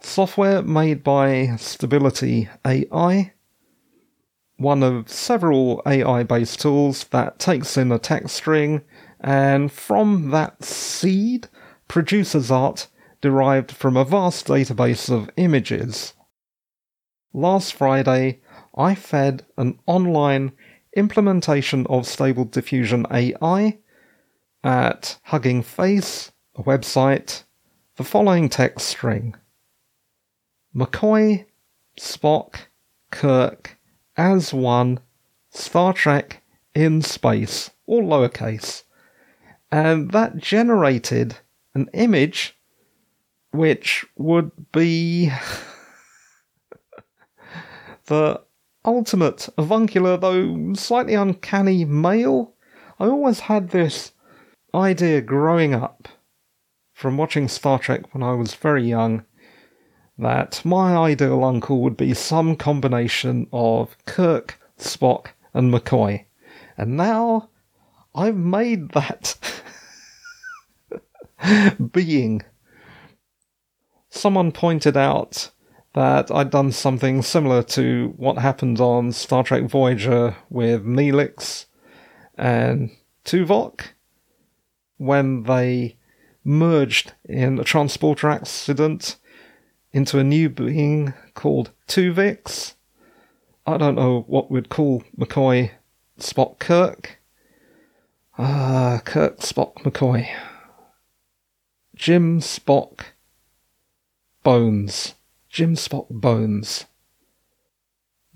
software 0.00 0.62
made 0.62 1.02
by 1.02 1.56
Stability 1.56 2.48
AI, 2.66 3.32
one 4.56 4.82
of 4.82 5.08
several 5.08 5.82
AI 5.86 6.22
based 6.22 6.60
tools 6.60 7.04
that 7.04 7.38
takes 7.38 7.76
in 7.76 7.90
a 7.90 7.98
text 7.98 8.36
string 8.36 8.82
and 9.20 9.72
from 9.72 10.30
that 10.30 10.62
seed 10.62 11.48
produces 11.88 12.50
art 12.50 12.88
derived 13.24 13.72
from 13.72 13.96
a 13.96 14.04
vast 14.04 14.46
database 14.46 15.08
of 15.08 15.30
images. 15.38 16.12
Last 17.32 17.72
Friday, 17.72 18.42
I 18.76 18.94
fed 18.94 19.46
an 19.56 19.80
online 19.86 20.52
implementation 20.94 21.86
of 21.86 22.06
Stable 22.06 22.44
Diffusion 22.44 23.06
AI 23.10 23.78
at 24.62 25.18
Hugging 25.22 25.62
Face, 25.62 26.32
a 26.54 26.62
website, 26.62 27.44
the 27.96 28.04
following 28.04 28.50
text 28.50 28.86
string 28.88 29.34
McCoy, 30.76 31.46
Spock, 31.98 32.66
Kirk, 33.10 33.78
as 34.18 34.52
one, 34.52 35.00
Star 35.48 35.94
Trek 35.94 36.42
in 36.74 37.00
space, 37.00 37.70
all 37.86 38.02
lowercase 38.02 38.82
and 39.72 40.10
that 40.10 40.36
generated 40.36 41.38
an 41.74 41.88
image 41.94 42.54
which 43.54 44.04
would 44.16 44.50
be 44.72 45.30
the 48.06 48.40
ultimate 48.84 49.48
avuncular, 49.56 50.16
though 50.16 50.74
slightly 50.74 51.14
uncanny 51.14 51.84
male. 51.84 52.54
I 52.98 53.06
always 53.06 53.40
had 53.40 53.70
this 53.70 54.12
idea 54.74 55.20
growing 55.20 55.72
up 55.74 56.08
from 56.92 57.16
watching 57.16 57.48
Star 57.48 57.78
Trek 57.78 58.12
when 58.12 58.22
I 58.22 58.34
was 58.34 58.54
very 58.54 58.88
young 58.88 59.24
that 60.18 60.60
my 60.64 60.96
ideal 60.96 61.44
uncle 61.44 61.80
would 61.80 61.96
be 61.96 62.14
some 62.14 62.56
combination 62.56 63.46
of 63.52 63.96
Kirk, 64.04 64.60
Spock, 64.78 65.28
and 65.52 65.72
McCoy. 65.72 66.24
And 66.76 66.96
now 66.96 67.50
I've 68.14 68.36
made 68.36 68.90
that 68.90 69.36
being. 71.92 72.42
Someone 74.14 74.52
pointed 74.52 74.96
out 74.96 75.50
that 75.94 76.30
I'd 76.30 76.50
done 76.50 76.70
something 76.70 77.20
similar 77.20 77.64
to 77.64 78.14
what 78.16 78.38
happened 78.38 78.80
on 78.80 79.10
Star 79.10 79.42
Trek 79.42 79.64
Voyager 79.64 80.36
with 80.48 80.86
Neelix 80.86 81.66
and 82.36 82.92
Tuvok 83.24 83.86
when 84.98 85.42
they 85.42 85.96
merged 86.44 87.12
in 87.24 87.58
a 87.58 87.64
transporter 87.64 88.30
accident 88.30 89.16
into 89.92 90.20
a 90.20 90.24
new 90.24 90.48
being 90.48 91.12
called 91.34 91.72
Tuvix. 91.88 92.74
I 93.66 93.76
don't 93.76 93.96
know 93.96 94.24
what 94.28 94.48
we'd 94.48 94.68
call 94.68 95.02
McCoy 95.18 95.72
Spock 96.20 96.60
Kirk. 96.60 97.18
Ah, 98.38 99.02
Kirk 99.04 99.40
Spock 99.40 99.74
McCoy. 99.82 100.28
Jim 101.96 102.38
Spock 102.38 103.06
Bones. 104.44 105.14
Jim 105.48 105.74
Spock 105.74 106.06
Bones. 106.10 106.84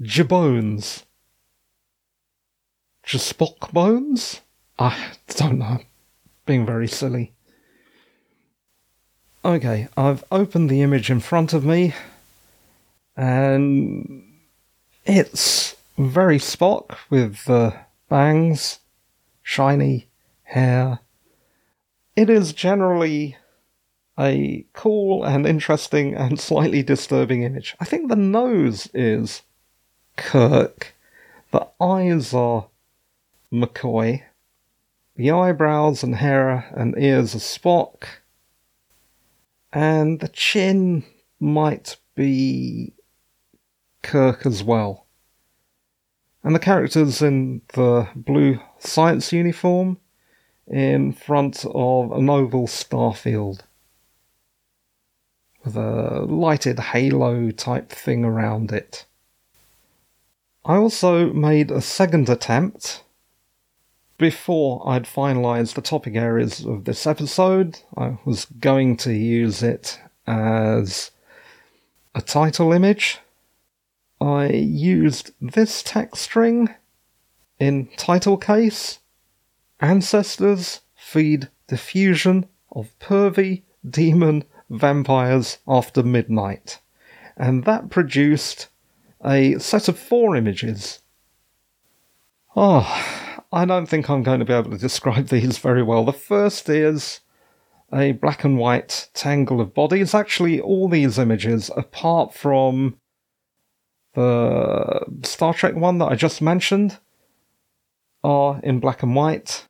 Jabones. 0.02 1.04
Jaspock 3.06 3.72
Bones? 3.72 4.42
I 4.78 5.12
don't 5.28 5.58
know. 5.58 5.78
Being 6.44 6.66
very 6.66 6.86
silly. 6.86 7.32
Okay, 9.44 9.88
I've 9.96 10.24
opened 10.30 10.68
the 10.68 10.82
image 10.82 11.10
in 11.10 11.20
front 11.20 11.52
of 11.52 11.64
me, 11.64 11.94
and 13.16 14.24
it's 15.06 15.74
very 15.96 16.38
Spock 16.38 16.96
with 17.08 17.44
the 17.46 17.74
bangs, 18.08 18.80
shiny 19.42 20.08
hair. 20.42 20.98
It 22.14 22.28
is 22.28 22.52
generally 22.52 23.36
a 24.18 24.66
cool 24.72 25.24
and 25.24 25.46
interesting 25.46 26.14
and 26.14 26.40
slightly 26.40 26.82
disturbing 26.82 27.42
image. 27.42 27.76
I 27.80 27.84
think 27.84 28.08
the 28.08 28.16
nose 28.16 28.88
is 28.92 29.42
Kirk, 30.16 30.94
the 31.52 31.66
eyes 31.80 32.34
are 32.34 32.68
McCoy, 33.52 34.22
the 35.16 35.30
eyebrows 35.30 36.02
and 36.02 36.16
hair 36.16 36.68
and 36.76 36.94
ears 36.98 37.34
are 37.34 37.38
Spock, 37.38 38.04
and 39.72 40.20
the 40.20 40.28
chin 40.28 41.04
might 41.40 41.96
be 42.14 42.94
Kirk 44.02 44.44
as 44.44 44.62
well. 44.62 45.06
And 46.42 46.54
the 46.54 46.60
characters 46.60 47.20
in 47.20 47.62
the 47.74 48.08
blue 48.14 48.60
science 48.78 49.32
uniform 49.32 49.98
in 50.66 51.12
front 51.12 51.64
of 51.64 52.12
an 52.12 52.30
oval 52.30 52.66
starfield 52.66 53.60
a 55.76 56.20
lighted 56.22 56.78
halo 56.78 57.50
type 57.50 57.90
thing 57.90 58.24
around 58.24 58.72
it. 58.72 59.04
I 60.64 60.76
also 60.76 61.32
made 61.32 61.70
a 61.70 61.80
second 61.80 62.28
attempt 62.28 63.02
before 64.18 64.82
I'd 64.86 65.04
finalised 65.04 65.74
the 65.74 65.80
topic 65.80 66.16
areas 66.16 66.64
of 66.64 66.84
this 66.84 67.06
episode. 67.06 67.78
I 67.96 68.18
was 68.24 68.44
going 68.44 68.96
to 68.98 69.12
use 69.12 69.62
it 69.62 70.00
as 70.26 71.10
a 72.14 72.20
title 72.20 72.72
image. 72.72 73.18
I 74.20 74.48
used 74.48 75.30
this 75.40 75.82
text 75.82 76.22
string 76.22 76.74
in 77.58 77.88
title 77.96 78.36
case 78.36 78.98
Ancestors 79.80 80.80
feed 80.96 81.48
diffusion 81.68 82.48
of 82.72 82.90
pervy 82.98 83.62
demon 83.88 84.44
vampires 84.70 85.58
after 85.66 86.02
midnight. 86.02 86.80
And 87.36 87.64
that 87.64 87.90
produced 87.90 88.68
a 89.24 89.58
set 89.58 89.88
of 89.88 89.98
four 89.98 90.36
images. 90.36 91.00
Oh, 92.56 92.86
I 93.52 93.64
don't 93.64 93.86
think 93.86 94.10
I'm 94.10 94.22
going 94.22 94.40
to 94.40 94.44
be 94.44 94.52
able 94.52 94.70
to 94.70 94.78
describe 94.78 95.28
these 95.28 95.58
very 95.58 95.82
well. 95.82 96.04
The 96.04 96.12
first 96.12 96.68
is 96.68 97.20
a 97.92 98.12
black 98.12 98.44
and 98.44 98.58
white 98.58 99.08
tangle 99.14 99.60
of 99.60 99.74
bodies. 99.74 100.14
Actually, 100.14 100.60
all 100.60 100.88
these 100.88 101.18
images, 101.18 101.70
apart 101.76 102.34
from 102.34 102.98
the 104.14 105.00
Star 105.22 105.54
Trek 105.54 105.74
one 105.74 105.98
that 105.98 106.06
I 106.06 106.14
just 106.16 106.42
mentioned, 106.42 106.98
are 108.24 108.60
in 108.62 108.80
black 108.80 109.02
and 109.02 109.14
white. 109.14 109.66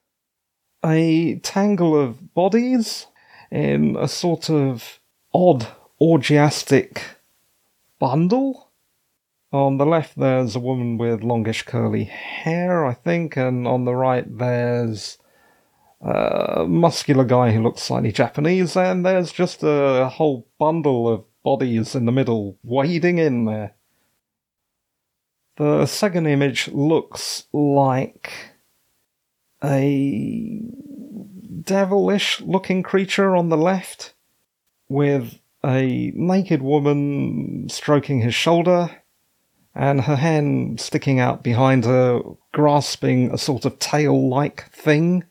A 0.84 1.36
tangle 1.40 1.98
of 2.00 2.34
bodies 2.34 3.06
in 3.50 3.96
a 3.98 4.08
sort 4.08 4.50
of 4.50 4.97
odd 5.38 5.68
orgiastic 6.00 7.00
bundle. 8.00 8.70
On 9.52 9.78
the 9.78 9.86
left, 9.86 10.18
there's 10.18 10.56
a 10.56 10.60
woman 10.60 10.98
with 10.98 11.22
longish 11.22 11.62
curly 11.62 12.04
hair, 12.04 12.84
I 12.84 12.92
think, 12.92 13.36
and 13.36 13.66
on 13.66 13.84
the 13.84 13.94
right, 13.94 14.26
there's 14.36 15.16
a 16.00 16.66
muscular 16.68 17.24
guy 17.24 17.52
who 17.52 17.62
looks 17.62 17.82
slightly 17.82 18.10
Japanese, 18.10 18.76
and 18.76 19.06
there's 19.06 19.30
just 19.30 19.62
a 19.62 20.08
whole 20.08 20.48
bundle 20.58 21.08
of 21.08 21.24
bodies 21.44 21.94
in 21.94 22.04
the 22.04 22.12
middle 22.12 22.58
wading 22.64 23.18
in 23.18 23.44
there. 23.44 23.74
The 25.56 25.86
second 25.86 26.26
image 26.26 26.68
looks 26.68 27.44
like 27.52 28.32
a 29.62 30.60
devilish 31.62 32.40
looking 32.40 32.82
creature 32.82 33.36
on 33.36 33.48
the 33.48 33.56
left 33.56 34.14
with 34.88 35.38
a 35.64 36.12
naked 36.14 36.62
woman 36.62 37.68
stroking 37.68 38.20
his 38.20 38.34
shoulder 38.34 38.90
and 39.74 40.02
her 40.02 40.16
hand 40.16 40.80
sticking 40.80 41.20
out 41.20 41.42
behind 41.42 41.84
her, 41.84 42.20
grasping 42.52 43.30
a 43.30 43.38
sort 43.38 43.64
of 43.64 43.78
tail 43.78 44.28
like 44.28 44.70
thing. 44.72 45.24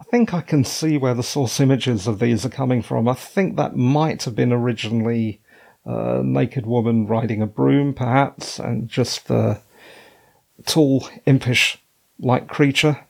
I 0.00 0.04
think 0.04 0.34
I 0.34 0.40
can 0.40 0.64
see 0.64 0.96
where 0.96 1.14
the 1.14 1.22
source 1.22 1.60
images 1.60 2.06
of 2.06 2.18
these 2.18 2.44
are 2.44 2.50
coming 2.50 2.82
from. 2.82 3.06
I 3.06 3.14
think 3.14 3.56
that 3.56 3.76
might 3.76 4.24
have 4.24 4.34
been 4.34 4.52
originally 4.52 5.40
a 5.84 6.22
naked 6.24 6.66
woman 6.66 7.06
riding 7.06 7.42
a 7.42 7.46
broom, 7.46 7.94
perhaps, 7.94 8.58
and 8.58 8.88
just 8.88 9.28
the 9.28 9.60
tall, 10.66 11.08
impish 11.26 11.78
like 12.18 12.48
creature. 12.48 13.06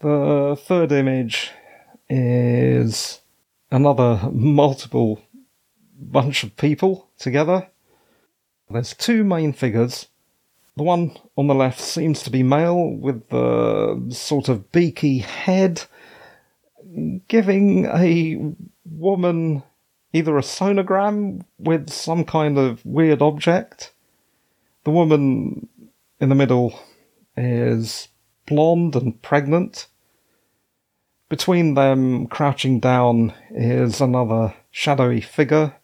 The 0.00 0.56
third 0.60 0.92
image 0.92 1.50
is 2.08 3.20
another 3.74 4.30
multiple 4.32 5.20
bunch 5.98 6.44
of 6.44 6.56
people 6.56 7.08
together. 7.18 7.68
There's 8.70 8.94
two 8.94 9.24
main 9.24 9.52
figures. 9.52 10.06
The 10.76 10.84
one 10.84 11.16
on 11.36 11.48
the 11.48 11.56
left 11.56 11.80
seems 11.80 12.22
to 12.22 12.30
be 12.30 12.44
male 12.44 12.90
with 12.90 13.28
the 13.30 14.06
sort 14.10 14.48
of 14.48 14.70
beaky 14.70 15.18
head, 15.18 15.82
giving 17.26 17.86
a 17.86 18.54
woman 18.84 19.64
either 20.12 20.38
a 20.38 20.42
sonogram 20.42 21.44
with 21.58 21.90
some 21.90 22.24
kind 22.24 22.56
of 22.56 22.84
weird 22.86 23.22
object. 23.22 23.92
The 24.84 24.92
woman 24.92 25.68
in 26.20 26.28
the 26.28 26.36
middle 26.36 26.78
is 27.36 28.06
blonde 28.46 28.94
and 28.94 29.20
pregnant. 29.20 29.88
Between 31.28 31.74
them, 31.74 32.26
crouching 32.26 32.80
down, 32.80 33.32
is 33.50 34.00
another 34.00 34.54
shadowy 34.70 35.20
figure 35.20 35.74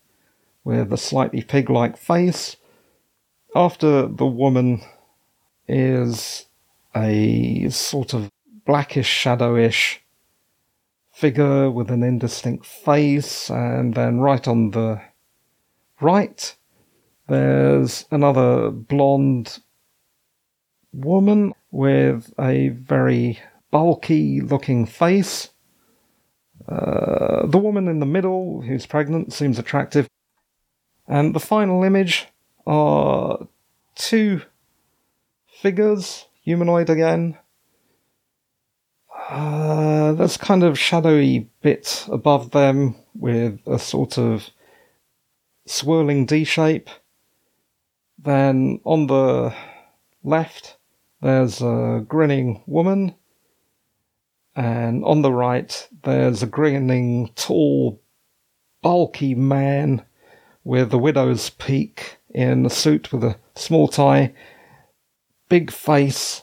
with 0.65 0.93
a 0.93 0.99
slightly 0.99 1.43
pig 1.43 1.71
like 1.71 1.97
face. 1.97 2.57
After 3.55 4.07
the 4.07 4.27
woman 4.27 4.83
is 5.67 6.47
a 6.95 7.69
sort 7.71 8.13
of 8.13 8.31
blackish, 8.67 9.09
shadowish 9.09 9.99
figure 11.11 11.71
with 11.71 11.91
an 11.91 12.03
indistinct 12.03 12.67
face, 12.67 13.51
and 13.51 13.95
then 13.95 14.21
right 14.21 14.47
on 14.47 14.73
the 14.73 15.01
right, 16.01 16.57
there's 17.29 18.05
another 18.11 18.71
blonde 18.71 19.59
woman 20.93 21.55
with 21.71 22.33
a 22.39 22.69
very 22.69 23.41
bulky 23.71 24.41
looking 24.41 24.87
face. 24.87 25.51
Uh, 26.69 27.47
the 27.47 27.59
woman 27.59 27.89
in 27.89 28.01
the 28.01 28.07
middle, 28.07 28.63
who's 28.63 28.87
pregnant, 28.87 29.33
seems 29.33 29.59
attractive. 29.59 30.09
And 31.09 31.35
the 31.35 31.41
final 31.41 31.83
image 31.83 32.29
are 32.67 33.47
two 33.95 34.43
figures, 35.47 36.27
humanoid 36.43 36.91
again. 36.91 37.37
Uh, 39.29 40.13
there's 40.13 40.37
kind 40.37 40.63
of 40.63 40.79
shadowy 40.79 41.49
bit 41.63 42.07
above 42.11 42.51
them 42.51 42.97
with 43.15 43.61
a 43.67 43.79
sort 43.79 44.19
of 44.19 44.51
swirling 45.67 46.27
D 46.27 46.45
shape. 46.45 46.89
Then 48.19 48.81
on 48.85 49.07
the 49.07 49.55
left, 50.23 50.77
there's 51.23 51.61
a 51.63 52.05
grinning 52.07 52.63
woman, 52.67 53.15
and 54.57 55.05
on 55.05 55.23
the 55.23 55.33
right, 55.33 55.89
there's 56.03 56.43
a 56.43 56.47
grinning, 56.47 57.31
tall, 57.35 58.01
bulky 58.83 59.35
man 59.35 60.03
with 60.65 60.93
a 60.93 60.99
widow's 60.99 61.51
peak 61.51 62.19
in 62.31 62.67
a 62.67 62.71
suit 62.71 63.13
with 63.13 63.25
a 63.25 63.37
small 63.55 63.89
tie, 63.89 64.33
big 65.49 65.71
face, 65.71 66.43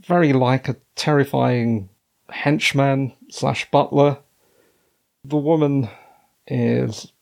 very 0.00 0.32
like 0.32 0.68
a 0.68 0.76
terrifying 0.94 1.88
henchman 2.30 3.12
slash 3.30 3.70
butler. 3.70 4.18
The 5.24 5.36
woman 5.36 5.88
is 6.46 7.12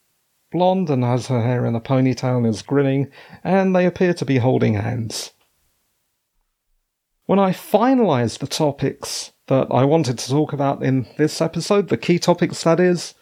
blonde 0.53 0.91
and 0.91 1.05
has 1.05 1.27
her 1.27 1.43
hair 1.43 1.67
in 1.67 1.75
a 1.75 1.81
ponytail 1.81 2.39
and 2.39 2.47
is 2.47 2.63
grinning, 2.63 3.11
and 3.45 3.75
they 3.75 3.87
appear 3.87 4.15
to 4.15 4.25
be 4.25 4.39
holding 4.39 4.75
hands. 4.75 5.33
When 7.27 7.41
I 7.41 7.51
finalised 7.51 8.39
the 8.39 8.47
topics 8.47 9.33
that 9.49 9.67
I 9.73 9.83
wanted 9.83 10.17
to 10.17 10.31
talk 10.31 10.53
about 10.53 10.85
in 10.85 11.09
this 11.19 11.41
episode, 11.41 11.89
the 11.89 11.97
key 11.97 12.21
topics 12.21 12.63
that 12.63 12.79
is, 12.79 13.15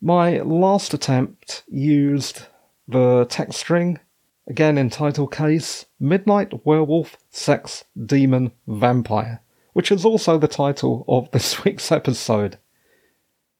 my 0.00 0.40
last 0.40 0.92
attempt 0.92 1.62
used 1.68 2.42
the 2.88 3.24
text 3.30 3.60
string, 3.60 4.00
again 4.48 4.78
in 4.78 4.90
title 4.90 5.28
case, 5.28 5.86
Midnight 6.00 6.66
Werewolf 6.66 7.16
Sex 7.30 7.84
Demon 8.04 8.50
Vampire, 8.66 9.42
which 9.74 9.92
is 9.92 10.04
also 10.04 10.36
the 10.36 10.48
title 10.48 11.04
of 11.06 11.30
this 11.30 11.62
week's 11.64 11.92
episode. 11.92 12.58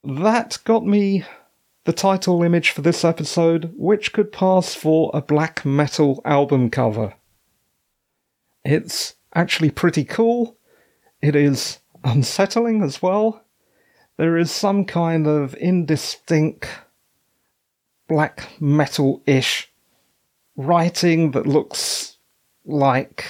That 0.03 0.59
got 0.65 0.85
me 0.85 1.25
the 1.85 1.93
title 1.93 2.43
image 2.43 2.71
for 2.71 2.83
this 2.83 3.05
episode, 3.05 3.73
which 3.77 4.13
could 4.13 4.33
pass 4.33 4.75
for 4.75 5.13
a 5.15 5.23
black 5.23 5.65
metal 5.65 6.21
album 6.25 6.71
cover. 6.71 7.15
It's 8.65 9.15
actually 9.35 9.71
pretty 9.71 10.05
cool. 10.05 10.57
It 11.21 11.37
is 11.37 11.79
unsettling 12.05 12.83
as 12.83 13.03
well. 13.03 13.45
There 14.17 14.37
is 14.37 14.51
some 14.51 14.85
kind 14.85 15.27
of 15.27 15.55
indistinct 15.59 16.69
black 18.09 18.49
metal 18.61 19.23
ish 19.27 19.73
writing 20.57 21.31
that 21.31 21.47
looks 21.47 22.19
like 22.65 23.25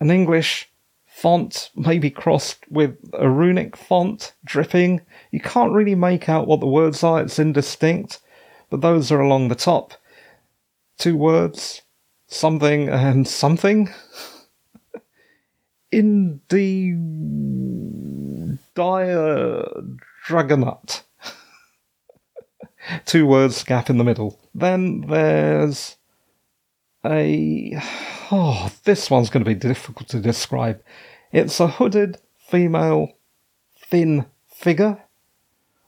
an 0.00 0.10
English 0.10 0.70
font, 1.06 1.70
maybe 1.74 2.10
crossed 2.10 2.58
with 2.70 2.96
a 3.12 3.28
runic 3.28 3.76
font 3.76 4.34
dripping. 4.44 5.00
You 5.30 5.40
can't 5.40 5.72
really 5.72 5.94
make 5.94 6.28
out 6.28 6.46
what 6.46 6.60
the 6.60 6.66
words 6.66 7.02
are, 7.02 7.22
it's 7.22 7.38
indistinct, 7.38 8.20
but 8.70 8.80
those 8.80 9.10
are 9.10 9.20
along 9.20 9.48
the 9.48 9.54
top. 9.54 9.94
Two 10.98 11.16
words, 11.16 11.82
something 12.26 12.88
and 12.88 13.26
something. 13.26 13.92
Indie 15.94 16.98
Dire 18.74 19.64
Dragonut. 20.26 21.02
Two 23.04 23.26
words, 23.26 23.62
gap 23.62 23.88
in 23.88 23.98
the 23.98 24.04
middle. 24.04 24.40
Then 24.52 25.02
there's 25.02 25.96
a. 27.04 27.80
Oh, 28.32 28.72
this 28.82 29.08
one's 29.08 29.30
going 29.30 29.44
to 29.44 29.48
be 29.48 29.54
difficult 29.54 30.08
to 30.08 30.18
describe. 30.18 30.82
It's 31.30 31.60
a 31.60 31.68
hooded 31.68 32.18
female 32.38 33.12
thin 33.78 34.26
figure 34.48 34.98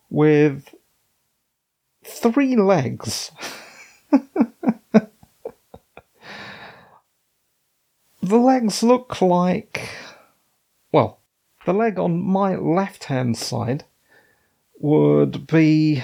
with 0.08 0.72
three 2.04 2.54
legs. 2.54 3.32
The 8.26 8.38
legs 8.38 8.82
look 8.82 9.22
like. 9.22 9.88
Well, 10.90 11.20
the 11.64 11.72
leg 11.72 11.96
on 11.96 12.20
my 12.20 12.56
left 12.56 13.04
hand 13.04 13.36
side 13.36 13.84
would 14.80 15.46
be 15.46 16.02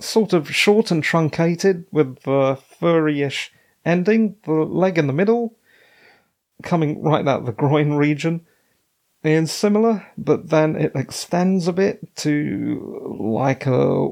sort 0.00 0.32
of 0.32 0.52
short 0.52 0.90
and 0.90 1.04
truncated 1.04 1.86
with 1.92 2.22
the 2.22 2.58
furry 2.80 3.22
ish 3.22 3.52
ending. 3.84 4.34
The 4.42 4.54
leg 4.54 4.98
in 4.98 5.06
the 5.06 5.12
middle, 5.12 5.54
coming 6.64 7.00
right 7.00 7.28
out 7.28 7.44
the 7.44 7.52
groin 7.52 7.92
region, 7.92 8.44
is 9.22 9.52
similar, 9.52 10.04
but 10.18 10.50
then 10.50 10.74
it 10.74 10.96
extends 10.96 11.68
a 11.68 11.72
bit 11.72 12.16
to 12.16 13.16
like 13.20 13.66
a 13.66 14.08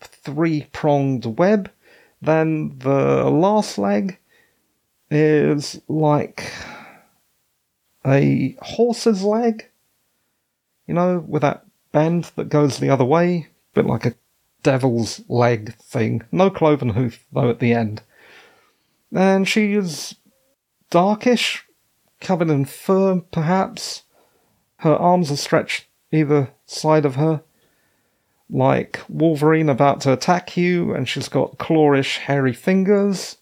three 0.00 0.64
pronged 0.72 1.38
web. 1.38 1.70
Then 2.20 2.76
the 2.78 3.30
last 3.30 3.78
leg 3.78 4.18
is 5.10 5.80
like 5.88 6.52
a 8.06 8.56
horse's 8.62 9.22
leg, 9.22 9.68
you 10.86 10.94
know, 10.94 11.24
with 11.26 11.42
that 11.42 11.66
bend 11.92 12.30
that 12.36 12.48
goes 12.48 12.78
the 12.78 12.90
other 12.90 13.04
way, 13.04 13.48
bit 13.74 13.86
like 13.86 14.06
a 14.06 14.14
devil's 14.62 15.22
leg 15.28 15.74
thing. 15.76 16.22
No 16.30 16.50
cloven 16.50 16.90
hoof, 16.90 17.24
though, 17.32 17.50
at 17.50 17.60
the 17.60 17.72
end. 17.72 18.02
And 19.14 19.48
she 19.48 19.74
is 19.74 20.14
darkish, 20.90 21.66
covered 22.20 22.50
in 22.50 22.64
fur, 22.64 23.22
perhaps. 23.32 24.02
Her 24.76 24.94
arms 24.94 25.30
are 25.30 25.36
stretched 25.36 25.86
either 26.12 26.50
side 26.64 27.04
of 27.04 27.16
her, 27.16 27.42
like 28.48 29.00
Wolverine 29.08 29.68
about 29.68 30.00
to 30.02 30.12
attack 30.12 30.56
you, 30.56 30.94
and 30.94 31.08
she's 31.08 31.28
got 31.28 31.58
clawish, 31.58 32.18
hairy 32.18 32.52
fingers. 32.52 33.36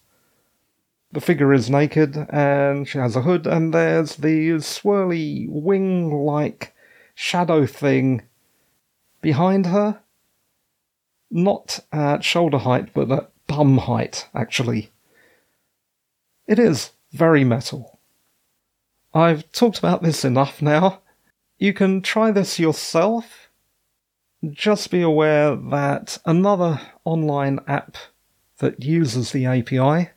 The 1.11 1.21
figure 1.21 1.53
is 1.53 1.69
naked 1.69 2.15
and 2.29 2.87
she 2.87 2.99
has 2.99 3.15
a 3.15 3.23
hood, 3.23 3.47
and 3.47 3.73
there's 3.73 4.17
the 4.17 4.51
swirly 4.59 5.47
wing 5.49 6.11
like 6.11 6.75
shadow 7.15 7.65
thing 7.65 8.21
behind 9.21 9.65
her. 9.65 10.01
Not 11.31 11.79
at 11.91 12.23
shoulder 12.23 12.59
height, 12.59 12.93
but 12.93 13.11
at 13.11 13.31
bum 13.47 13.79
height, 13.79 14.27
actually. 14.35 14.91
It 16.47 16.59
is 16.59 16.91
very 17.11 17.43
metal. 17.43 17.99
I've 19.13 19.51
talked 19.51 19.79
about 19.79 20.03
this 20.03 20.23
enough 20.23 20.61
now. 20.61 21.01
You 21.57 21.73
can 21.73 22.01
try 22.01 22.31
this 22.31 22.59
yourself. 22.59 23.49
Just 24.47 24.91
be 24.91 25.01
aware 25.01 25.55
that 25.55 26.19
another 26.25 26.81
online 27.03 27.59
app 27.67 27.97
that 28.59 28.83
uses 28.83 29.31
the 29.31 29.45
API 29.45 30.11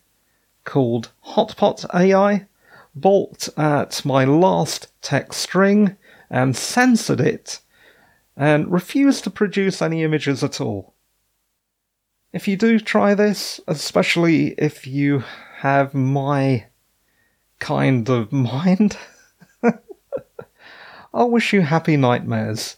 called 0.64 1.10
Hotpot 1.26 1.84
AI 1.94 2.46
balked 2.94 3.48
at 3.56 4.04
my 4.04 4.24
last 4.24 4.88
text 5.02 5.40
string 5.40 5.96
and 6.30 6.56
censored 6.56 7.20
it 7.20 7.60
and 8.36 8.70
refused 8.70 9.24
to 9.24 9.30
produce 9.30 9.82
any 9.82 10.02
images 10.02 10.42
at 10.42 10.60
all. 10.60 10.94
If 12.32 12.48
you 12.48 12.56
do 12.56 12.80
try 12.80 13.14
this, 13.14 13.60
especially 13.66 14.48
if 14.58 14.86
you 14.86 15.22
have 15.58 15.94
my 15.94 16.66
kind 17.58 18.08
of 18.08 18.32
mind, 18.32 18.96
I 21.14 21.24
wish 21.24 21.52
you 21.52 21.60
happy 21.60 21.98
nightmares. 21.98 22.76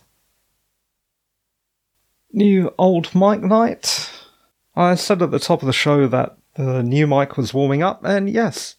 New 2.33 2.75
old 2.79 3.15
mic 3.15 3.43
night. 3.43 4.11
I 4.75 4.97
said 4.97 5.23
at 5.23 5.31
the 5.31 5.39
top 5.39 5.63
of 5.63 5.67
the 5.67 5.73
show 5.73 6.09
that 6.09 6.37
the 6.55 6.83
new 6.83 7.07
mic 7.07 7.37
was 7.37 7.53
warming 7.53 7.83
up, 7.83 8.05
and 8.05 8.31
yes, 8.31 8.77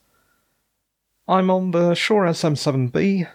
I'm 1.28 1.50
on 1.50 1.72
the 1.72 1.94
Shure 1.94 2.26
SM7B. 2.26 3.28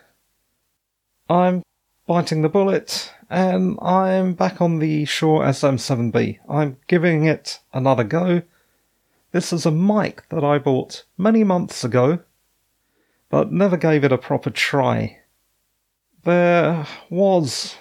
I'm 1.28 1.62
biting 2.07 2.43
the 2.43 2.49
bullet, 2.49 3.12
and 3.28 3.78
I'm 3.80 4.34
back 4.34 4.61
on 4.61 4.78
the 4.78 5.05
Shure 5.05 5.45
SM7B. 5.45 6.38
I'm 6.49 6.78
giving 6.86 7.24
it 7.26 7.61
another 7.72 8.05
go. 8.05 8.43
This 9.32 9.53
is 9.53 9.66
a 9.66 9.70
mic 9.70 10.28
that 10.30 10.43
I 10.43 10.59
bought 10.59 11.05
many 11.16 11.45
months 11.45 11.84
ago, 11.84 12.20
but 13.28 13.53
never 13.53 13.76
gave 13.76 14.05
it 14.05 14.12
a 14.12 14.18
proper 14.18 14.51
try. 14.51 15.18
There 16.24 16.86
was, 17.09 17.76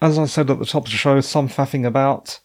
as 0.00 0.18
I 0.18 0.24
said 0.24 0.50
at 0.50 0.58
the 0.58 0.64
top 0.64 0.86
of 0.86 0.90
the 0.90 0.96
show, 0.96 1.20
some 1.20 1.48
faffing 1.48 1.86
about 1.86 2.40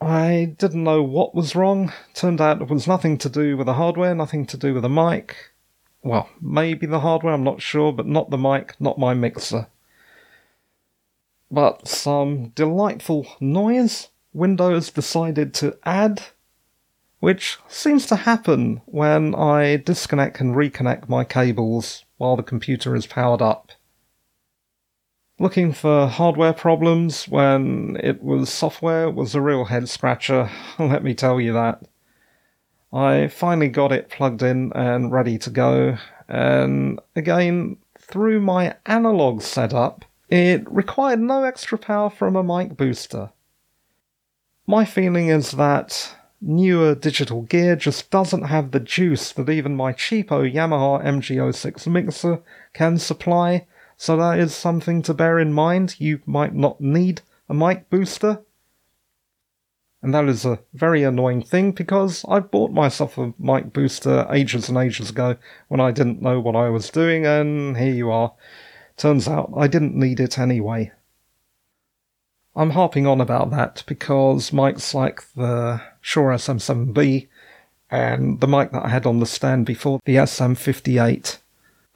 I 0.00 0.54
didn't 0.58 0.84
know 0.84 1.02
what 1.02 1.34
was 1.34 1.56
wrong. 1.56 1.92
Turned 2.14 2.40
out 2.40 2.62
it 2.62 2.68
was 2.68 2.86
nothing 2.86 3.18
to 3.18 3.28
do 3.28 3.56
with 3.56 3.66
the 3.66 3.74
hardware, 3.74 4.14
nothing 4.14 4.46
to 4.46 4.56
do 4.56 4.74
with 4.74 4.82
the 4.82 4.88
mic. 4.88 5.52
Well, 6.02 6.28
maybe 6.40 6.86
the 6.86 7.00
hardware, 7.00 7.34
I'm 7.34 7.42
not 7.42 7.60
sure, 7.60 7.92
but 7.92 8.06
not 8.06 8.30
the 8.30 8.38
mic, 8.38 8.80
not 8.80 8.98
my 8.98 9.14
mixer. 9.14 9.66
But 11.50 11.88
some 11.88 12.50
delightful 12.50 13.26
noise 13.40 14.08
Windows 14.32 14.90
decided 14.90 15.54
to 15.54 15.76
add, 15.84 16.22
which 17.18 17.58
seems 17.66 18.06
to 18.06 18.16
happen 18.16 18.82
when 18.84 19.34
I 19.34 19.76
disconnect 19.76 20.40
and 20.40 20.54
reconnect 20.54 21.08
my 21.08 21.24
cables 21.24 22.04
while 22.18 22.36
the 22.36 22.42
computer 22.42 22.94
is 22.94 23.06
powered 23.06 23.42
up 23.42 23.72
looking 25.38 25.72
for 25.72 26.06
hardware 26.06 26.52
problems 26.52 27.28
when 27.28 27.98
it 28.02 28.22
was 28.22 28.52
software 28.52 29.10
was 29.10 29.34
a 29.34 29.40
real 29.40 29.66
head 29.66 29.88
scratcher, 29.88 30.50
let 30.78 31.02
me 31.02 31.14
tell 31.14 31.40
you 31.40 31.52
that. 31.52 31.82
I 32.92 33.28
finally 33.28 33.68
got 33.68 33.92
it 33.92 34.08
plugged 34.08 34.42
in 34.42 34.72
and 34.74 35.12
ready 35.12 35.38
to 35.38 35.50
go, 35.50 35.98
and 36.28 36.98
again, 37.14 37.76
through 37.98 38.40
my 38.40 38.76
analog 38.86 39.42
setup, 39.42 40.04
it 40.28 40.70
required 40.70 41.20
no 41.20 41.44
extra 41.44 41.78
power 41.78 42.10
from 42.10 42.36
a 42.36 42.42
mic 42.42 42.76
booster. 42.76 43.30
My 44.66 44.84
feeling 44.84 45.28
is 45.28 45.52
that 45.52 46.14
newer 46.40 46.94
digital 46.94 47.42
gear 47.42 47.76
just 47.76 48.10
doesn't 48.10 48.44
have 48.44 48.70
the 48.70 48.80
juice 48.80 49.32
that 49.32 49.50
even 49.50 49.74
my 49.74 49.92
cheapo 49.92 50.50
Yamaha 50.50 51.04
MG06 51.04 51.86
mixer 51.86 52.40
can 52.72 52.98
supply, 52.98 53.66
so 53.98 54.16
that 54.16 54.38
is 54.38 54.54
something 54.54 55.02
to 55.02 55.12
bear 55.12 55.40
in 55.40 55.52
mind. 55.52 55.96
You 55.98 56.20
might 56.24 56.54
not 56.54 56.80
need 56.80 57.20
a 57.48 57.54
mic 57.54 57.90
booster. 57.90 58.42
And 60.00 60.14
that 60.14 60.26
is 60.26 60.44
a 60.44 60.60
very 60.72 61.02
annoying 61.02 61.42
thing 61.42 61.72
because 61.72 62.24
I 62.28 62.38
bought 62.38 62.70
myself 62.70 63.18
a 63.18 63.34
mic 63.40 63.72
booster 63.72 64.24
ages 64.32 64.68
and 64.68 64.78
ages 64.78 65.10
ago 65.10 65.36
when 65.66 65.80
I 65.80 65.90
didn't 65.90 66.22
know 66.22 66.38
what 66.38 66.54
I 66.54 66.68
was 66.68 66.90
doing, 66.90 67.26
and 67.26 67.76
here 67.76 67.92
you 67.92 68.12
are. 68.12 68.32
Turns 68.96 69.26
out 69.26 69.52
I 69.56 69.66
didn't 69.66 69.96
need 69.96 70.20
it 70.20 70.38
anyway. 70.38 70.92
I'm 72.54 72.70
harping 72.70 73.06
on 73.08 73.20
about 73.20 73.50
that 73.50 73.82
because 73.88 74.52
mics 74.52 74.94
like 74.94 75.22
the 75.34 75.80
Shure 76.00 76.30
SM7B 76.30 77.26
and 77.90 78.38
the 78.38 78.48
mic 78.48 78.70
that 78.70 78.84
I 78.84 78.88
had 78.90 79.06
on 79.06 79.18
the 79.18 79.26
stand 79.26 79.66
before, 79.66 79.98
the 80.04 80.16
SM58, 80.16 81.38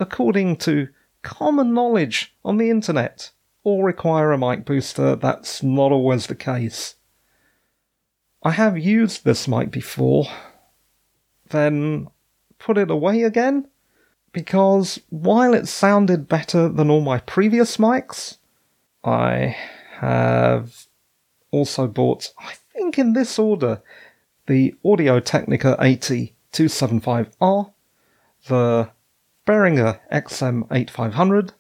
according 0.01 0.57
to 0.57 0.89
common 1.23 1.73
knowledge 1.73 2.35
on 2.45 2.59
the 2.59 2.71
internet 2.71 3.31
all 3.65 3.83
require 3.83 4.33
a 4.33 4.39
mic 4.39 4.65
booster. 4.65 5.17
That's 5.17 5.63
not 5.63 5.93
always 5.93 6.27
the 6.27 6.35
case. 6.35 6.97
I 8.43 8.51
have 8.51 8.77
used 8.77 9.25
this 9.25 9.47
mic 9.47 9.71
before, 9.71 10.27
then 11.51 12.09
put 12.59 12.77
it 12.77 12.91
away 12.91 13.23
again, 13.23 13.69
because 14.33 15.01
while 15.11 15.55
it 15.55 15.69
sounded 15.69 16.27
better 16.27 16.69
than 16.69 16.91
all 16.91 17.03
my 17.03 17.19
previous 17.19 17.77
mics, 17.77 18.39
I 19.05 19.57
have 19.99 20.87
also 21.53 21.87
bought, 21.87 22.33
I 22.39 22.55
think 22.73 22.99
in 22.99 23.13
this 23.13 23.39
order, 23.39 23.81
the 24.49 24.75
Audio 24.85 25.21
Technica 25.21 25.77
AT275R, 25.79 27.73
the 28.49 28.91
Behringer 29.47 30.01
XM8500, 30.13 31.51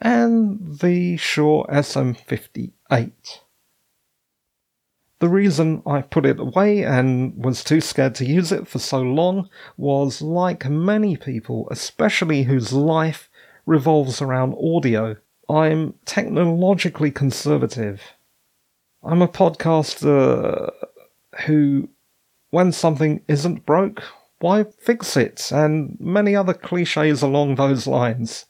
and 0.00 0.78
the 0.80 1.16
Shure 1.16 1.66
SM58. 1.68 3.40
The 5.20 5.28
reason 5.28 5.82
I 5.84 6.02
put 6.02 6.24
it 6.24 6.38
away 6.38 6.84
and 6.84 7.44
was 7.44 7.64
too 7.64 7.80
scared 7.80 8.14
to 8.16 8.24
use 8.24 8.52
it 8.52 8.68
for 8.68 8.78
so 8.78 9.00
long 9.00 9.48
was 9.76 10.22
like 10.22 10.68
many 10.68 11.16
people, 11.16 11.66
especially 11.70 12.44
whose 12.44 12.72
life 12.72 13.28
revolves 13.66 14.22
around 14.22 14.54
audio, 14.54 15.16
I'm 15.48 15.94
technologically 16.04 17.10
conservative. 17.10 18.00
I'm 19.02 19.22
a 19.22 19.28
podcaster 19.28 20.70
who, 21.46 21.88
when 22.50 22.72
something 22.72 23.22
isn't 23.28 23.66
broke, 23.66 24.02
why 24.40 24.64
fix 24.64 25.16
it? 25.16 25.50
And 25.52 25.96
many 26.00 26.36
other 26.36 26.54
cliches 26.54 27.22
along 27.22 27.54
those 27.54 27.86
lines. 27.86 28.46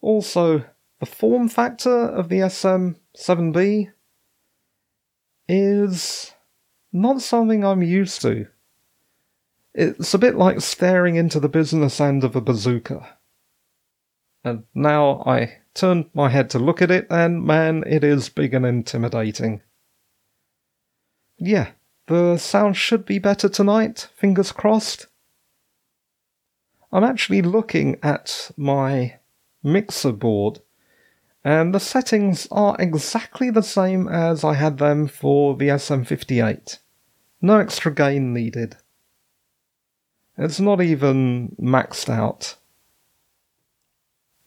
Also, 0.00 0.64
the 1.00 1.06
form 1.06 1.48
factor 1.48 2.06
of 2.08 2.28
the 2.28 2.40
SM7B 2.40 3.92
is 5.48 6.32
not 6.92 7.20
something 7.20 7.64
I'm 7.64 7.82
used 7.82 8.22
to. 8.22 8.46
It's 9.74 10.14
a 10.14 10.18
bit 10.18 10.36
like 10.36 10.60
staring 10.60 11.16
into 11.16 11.40
the 11.40 11.48
business 11.48 12.00
end 12.00 12.22
of 12.22 12.36
a 12.36 12.40
bazooka. 12.40 13.16
And 14.44 14.64
now 14.74 15.22
I 15.26 15.58
turn 15.74 16.10
my 16.14 16.28
head 16.28 16.50
to 16.50 16.58
look 16.58 16.80
at 16.80 16.90
it, 16.90 17.06
and 17.10 17.44
man, 17.44 17.82
it 17.86 18.04
is 18.04 18.28
big 18.28 18.54
and 18.54 18.64
intimidating. 18.64 19.62
Yeah, 21.38 21.70
the 22.06 22.36
sound 22.36 22.76
should 22.76 23.06
be 23.06 23.18
better 23.18 23.48
tonight, 23.48 24.08
fingers 24.14 24.52
crossed. 24.52 25.06
I'm 26.92 27.04
actually 27.04 27.42
looking 27.42 27.98
at 28.02 28.50
my 28.56 29.18
mixer 29.62 30.12
board, 30.12 30.60
and 31.42 31.74
the 31.74 31.80
settings 31.80 32.46
are 32.50 32.76
exactly 32.78 33.50
the 33.50 33.62
same 33.62 34.06
as 34.08 34.44
I 34.44 34.54
had 34.54 34.78
them 34.78 35.08
for 35.08 35.56
the 35.56 35.68
SM58. 35.68 36.78
No 37.42 37.58
extra 37.58 37.92
gain 37.92 38.32
needed. 38.32 38.76
It's 40.36 40.60
not 40.60 40.80
even 40.80 41.56
maxed 41.60 42.08
out. 42.08 42.56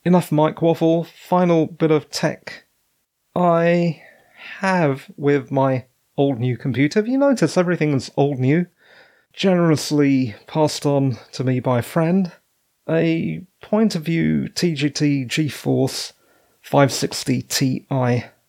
Enough 0.04 0.32
mic 0.32 0.62
waffle, 0.62 1.04
final 1.04 1.66
bit 1.66 1.90
of 1.90 2.08
tech. 2.10 2.64
I 3.34 4.02
have 4.60 5.10
with 5.16 5.50
my 5.50 5.84
old 6.18 6.40
new 6.40 6.56
computer. 6.56 6.98
Have 6.98 7.08
you 7.08 7.16
noticed 7.16 7.56
everything's 7.56 8.10
old 8.16 8.38
new? 8.38 8.66
Generously 9.32 10.34
passed 10.48 10.84
on 10.84 11.16
to 11.32 11.44
me 11.44 11.60
by 11.60 11.78
a 11.78 11.82
friend. 11.82 12.32
A 12.90 13.42
point 13.62 13.94
of 13.94 14.02
view 14.02 14.48
TGT 14.52 15.28
GeForce 15.28 16.12
560 16.60 17.42
Ti 17.42 17.86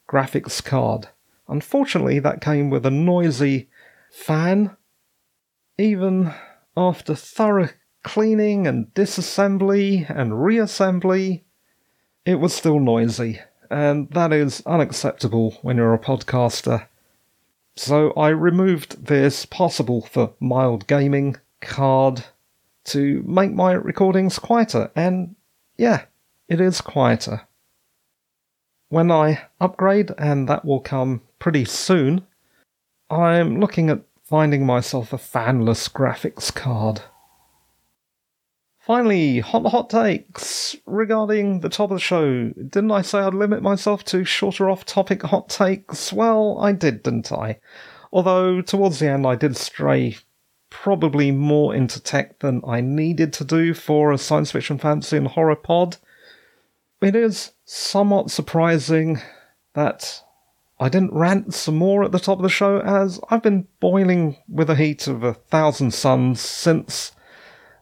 graphics 0.09 0.63
card. 0.63 1.09
Unfortunately, 1.47 2.19
that 2.19 2.41
came 2.41 2.69
with 2.69 2.85
a 2.85 2.91
noisy 2.91 3.69
fan. 4.11 4.75
Even 5.77 6.33
after 6.75 7.13
thorough 7.13 7.69
cleaning 8.03 8.65
and 8.65 8.87
disassembly 8.93 10.09
and 10.09 10.31
reassembly, 10.31 11.43
it 12.25 12.35
was 12.35 12.53
still 12.53 12.79
noisy, 12.79 13.39
and 13.69 14.09
that 14.11 14.33
is 14.33 14.63
unacceptable 14.65 15.57
when 15.61 15.77
you're 15.77 15.93
a 15.93 15.99
podcaster. 15.99 16.87
So 17.81 18.11
I 18.17 18.27
removed 18.27 19.05
this 19.05 19.45
possible 19.45 20.01
for 20.01 20.33
mild 20.41 20.85
gaming 20.85 21.37
card 21.61 22.25
to 22.83 23.23
make 23.25 23.53
my 23.53 23.71
recordings 23.71 24.37
quieter, 24.37 24.91
and 24.97 25.37
yeah, 25.77 26.03
it 26.49 26.59
is 26.59 26.81
quieter. 26.81 27.47
When 28.89 29.09
I 29.09 29.43
upgrade, 29.61 30.11
and 30.17 30.49
that 30.49 30.65
will 30.65 30.81
come 30.81 31.21
pretty 31.39 31.63
soon, 31.63 32.27
I'm 33.09 33.61
looking 33.61 33.89
at 33.89 34.01
finding 34.25 34.65
myself 34.65 35.13
a 35.13 35.17
fanless 35.17 35.89
graphics 35.89 36.53
card. 36.53 37.03
Finally, 38.89 39.37
hot 39.37 39.67
hot 39.67 39.87
takes 39.87 40.75
regarding 40.87 41.59
the 41.59 41.69
top 41.69 41.91
of 41.91 41.97
the 41.97 42.01
show. 42.01 42.49
Didn't 42.49 42.89
I 42.89 43.03
say 43.03 43.19
I'd 43.19 43.35
limit 43.35 43.61
myself 43.61 44.03
to 44.05 44.25
shorter 44.25 44.67
off 44.67 44.83
topic 44.83 45.21
hot 45.21 45.47
takes? 45.47 46.11
Well, 46.11 46.57
I 46.59 46.71
did, 46.71 47.03
didn't 47.03 47.31
I? 47.31 47.59
Although 48.11 48.61
towards 48.61 48.97
the 48.97 49.07
end 49.07 49.27
I 49.27 49.35
did 49.35 49.55
stray 49.55 50.17
probably 50.71 51.29
more 51.29 51.75
into 51.75 51.99
tech 51.99 52.39
than 52.39 52.63
I 52.65 52.81
needed 52.81 53.31
to 53.33 53.45
do 53.45 53.75
for 53.75 54.11
a 54.11 54.17
science 54.17 54.53
fiction, 54.53 54.79
fantasy, 54.79 55.17
and 55.17 55.27
horror 55.27 55.55
pod. 55.55 55.97
It 56.99 57.15
is 57.15 57.51
somewhat 57.65 58.31
surprising 58.31 59.21
that 59.75 60.23
I 60.79 60.89
didn't 60.89 61.13
rant 61.13 61.53
some 61.53 61.75
more 61.75 62.03
at 62.03 62.11
the 62.11 62.19
top 62.19 62.39
of 62.39 62.43
the 62.43 62.49
show, 62.49 62.79
as 62.79 63.19
I've 63.29 63.43
been 63.43 63.67
boiling 63.79 64.37
with 64.47 64.65
the 64.65 64.75
heat 64.75 65.05
of 65.05 65.21
a 65.21 65.35
thousand 65.35 65.93
suns 65.93 66.41
since 66.41 67.11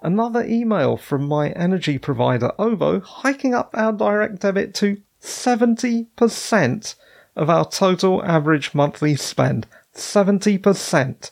another 0.08 0.42
email 0.46 0.96
from 0.96 1.28
my 1.28 1.50
energy 1.50 1.98
provider 1.98 2.54
OVO 2.58 3.02
hiking 3.02 3.54
up 3.54 3.70
our 3.74 3.92
direct 3.92 4.40
debit 4.40 4.74
to 4.74 5.02
70% 5.22 6.96
of 7.36 7.50
our 7.50 7.70
total 7.70 8.24
average 8.24 8.74
monthly 8.74 9.18
spend. 9.18 9.68
70%. 9.94 11.32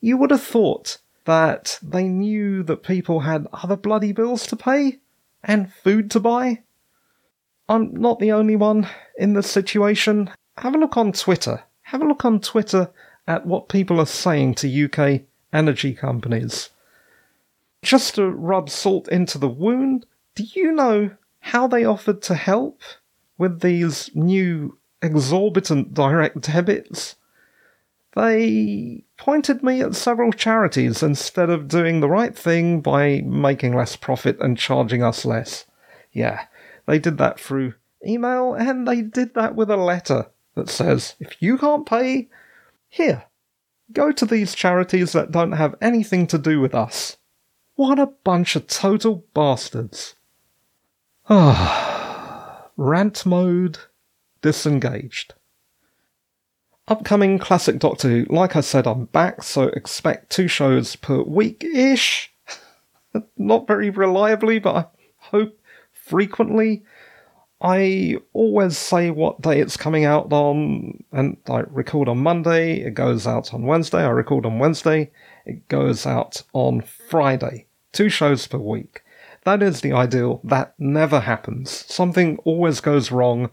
You 0.00 0.16
would 0.16 0.32
have 0.32 0.42
thought 0.42 0.98
that 1.24 1.78
they 1.80 2.08
knew 2.08 2.64
that 2.64 2.82
people 2.82 3.20
had 3.20 3.46
other 3.52 3.76
bloody 3.76 4.10
bills 4.10 4.44
to 4.48 4.56
pay 4.56 4.98
and 5.44 5.72
food 5.72 6.10
to 6.10 6.18
buy. 6.18 6.64
I'm 7.68 7.94
not 7.94 8.18
the 8.18 8.32
only 8.32 8.56
one 8.56 8.88
in 9.16 9.34
this 9.34 9.48
situation, 9.48 10.30
have 10.58 10.74
a 10.74 10.78
look 10.78 10.96
on 10.96 11.12
Twitter. 11.12 11.62
Have 11.82 12.02
a 12.02 12.08
look 12.08 12.24
on 12.24 12.40
Twitter 12.40 12.90
at 13.28 13.46
what 13.46 13.68
people 13.68 14.00
are 14.00 14.06
saying 14.06 14.56
to 14.56 14.84
UK 14.84 15.22
energy 15.52 15.94
companies. 15.94 16.70
Just 17.86 18.16
to 18.16 18.28
rub 18.28 18.68
salt 18.68 19.06
into 19.06 19.38
the 19.38 19.48
wound, 19.48 20.06
do 20.34 20.42
you 20.42 20.72
know 20.72 21.12
how 21.38 21.68
they 21.68 21.84
offered 21.84 22.20
to 22.22 22.34
help 22.34 22.80
with 23.38 23.60
these 23.60 24.10
new 24.12 24.76
exorbitant 25.00 25.94
direct 25.94 26.40
debits? 26.40 27.14
They 28.16 29.04
pointed 29.16 29.62
me 29.62 29.82
at 29.82 29.94
several 29.94 30.32
charities 30.32 31.00
instead 31.00 31.48
of 31.48 31.68
doing 31.68 32.00
the 32.00 32.08
right 32.08 32.36
thing 32.36 32.80
by 32.80 33.20
making 33.20 33.76
less 33.76 33.94
profit 33.94 34.40
and 34.40 34.58
charging 34.58 35.04
us 35.04 35.24
less. 35.24 35.64
Yeah, 36.10 36.46
they 36.86 36.98
did 36.98 37.18
that 37.18 37.38
through 37.38 37.74
email 38.04 38.54
and 38.54 38.88
they 38.88 39.00
did 39.00 39.34
that 39.34 39.54
with 39.54 39.70
a 39.70 39.76
letter 39.76 40.26
that 40.56 40.68
says, 40.68 41.14
if 41.20 41.40
you 41.40 41.56
can't 41.56 41.86
pay, 41.86 42.30
here, 42.88 43.26
go 43.92 44.10
to 44.10 44.26
these 44.26 44.56
charities 44.56 45.12
that 45.12 45.30
don't 45.30 45.52
have 45.52 45.76
anything 45.80 46.26
to 46.26 46.36
do 46.36 46.60
with 46.60 46.74
us. 46.74 47.16
What 47.76 47.98
a 47.98 48.06
bunch 48.06 48.56
of 48.56 48.66
total 48.66 49.26
bastards. 49.34 50.14
Ah, 51.28 52.68
rant 52.76 53.26
mode 53.26 53.78
disengaged. 54.40 55.34
Upcoming 56.88 57.38
classic 57.38 57.78
Doctor 57.78 58.08
Who. 58.08 58.26
Like 58.30 58.56
I 58.56 58.62
said, 58.62 58.86
I'm 58.86 59.04
back, 59.06 59.42
so 59.42 59.64
expect 59.64 60.30
two 60.30 60.48
shows 60.48 60.96
per 60.96 61.20
week 61.20 61.64
ish. 61.64 62.32
Not 63.36 63.66
very 63.66 63.90
reliably, 63.90 64.58
but 64.58 64.74
I 64.74 64.86
hope 65.18 65.60
frequently. 65.92 66.82
I 67.60 68.16
always 68.32 68.78
say 68.78 69.10
what 69.10 69.42
day 69.42 69.60
it's 69.60 69.76
coming 69.76 70.04
out 70.04 70.32
on, 70.32 71.04
and 71.12 71.36
I 71.48 71.60
record 71.68 72.08
on 72.08 72.18
Monday, 72.18 72.80
it 72.80 72.94
goes 72.94 73.26
out 73.26 73.52
on 73.52 73.62
Wednesday, 73.64 74.02
I 74.02 74.10
record 74.10 74.46
on 74.46 74.58
Wednesday, 74.58 75.10
it 75.46 75.68
goes 75.68 76.04
out 76.04 76.42
on 76.52 76.82
Friday. 76.82 77.66
Two 77.92 78.08
shows 78.08 78.46
per 78.46 78.58
week. 78.58 79.02
That 79.44 79.62
is 79.62 79.80
the 79.80 79.92
ideal. 79.92 80.40
That 80.44 80.74
never 80.78 81.20
happens. 81.20 81.70
Something 81.70 82.38
always 82.38 82.80
goes 82.80 83.12
wrong. 83.12 83.50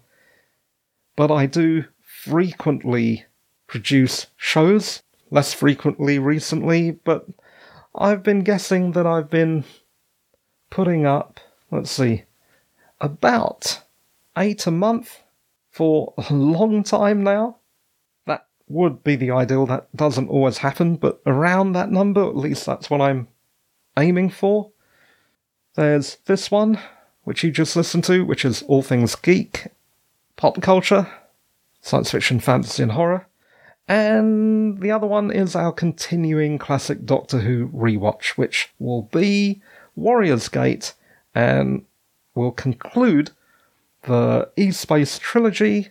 But 1.16 1.32
I 1.32 1.46
do 1.46 1.86
frequently 2.02 3.26
produce 3.68 4.28
shows, 4.36 5.04
less 5.30 5.54
frequently 5.54 6.18
recently, 6.20 6.92
but 6.92 7.28
I've 7.96 8.24
been 8.24 8.42
guessing 8.42 8.94
that 8.94 9.06
I've 9.06 9.30
been 9.30 9.64
putting 10.72 11.06
up, 11.06 11.40
let's 11.70 11.92
see, 11.92 12.24
about 13.00 13.82
eight 14.36 14.66
a 14.66 14.72
month 14.72 15.22
for 15.70 16.14
a 16.18 16.34
long 16.34 16.84
time 16.84 17.24
now. 17.24 17.58
Would 18.70 19.04
be 19.04 19.16
the 19.16 19.32
ideal. 19.32 19.66
That 19.66 19.94
doesn't 19.96 20.30
always 20.30 20.60
happen, 20.60 20.96
but 20.96 21.22
around 21.26 21.74
that 21.74 21.92
number, 21.92 22.24
at 22.24 22.36
least 22.36 22.66
that's 22.66 22.90
what 22.90 23.02
I'm 23.02 23.28
aiming 23.98 24.30
for. 24.30 24.72
There's 25.76 26.18
this 26.26 26.50
one, 26.50 26.80
which 27.24 27.44
you 27.44 27.52
just 27.52 27.76
listened 27.76 28.04
to, 28.06 28.24
which 28.24 28.46
is 28.46 28.64
all 28.64 28.82
things 28.82 29.16
geek, 29.16 29.68
pop 30.38 30.62
culture, 30.62 31.08
science 31.82 32.12
fiction, 32.12 32.40
fantasy, 32.40 32.84
and 32.84 32.94
horror. 32.94 33.28
And 33.88 34.80
the 34.80 34.92
other 34.92 35.08
one 35.08 35.30
is 35.30 35.56
our 35.56 35.74
continuing 35.74 36.58
classic 36.58 37.06
Doctor 37.06 37.40
Who 37.40 37.68
rewatch, 37.70 38.38
which 38.38 38.72
will 38.80 39.04
be 39.04 39.62
Warrior's 39.96 40.48
Gate 40.48 40.94
and 41.36 41.86
will 42.34 42.52
conclude 42.52 43.32
the 44.04 44.50
E-Space 44.56 45.20
trilogy, 45.20 45.90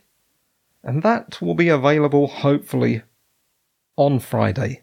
and 0.83 1.03
that 1.03 1.41
will 1.41 1.55
be 1.55 1.69
available 1.69 2.27
hopefully 2.27 3.03
on 3.97 4.19
Friday. 4.19 4.83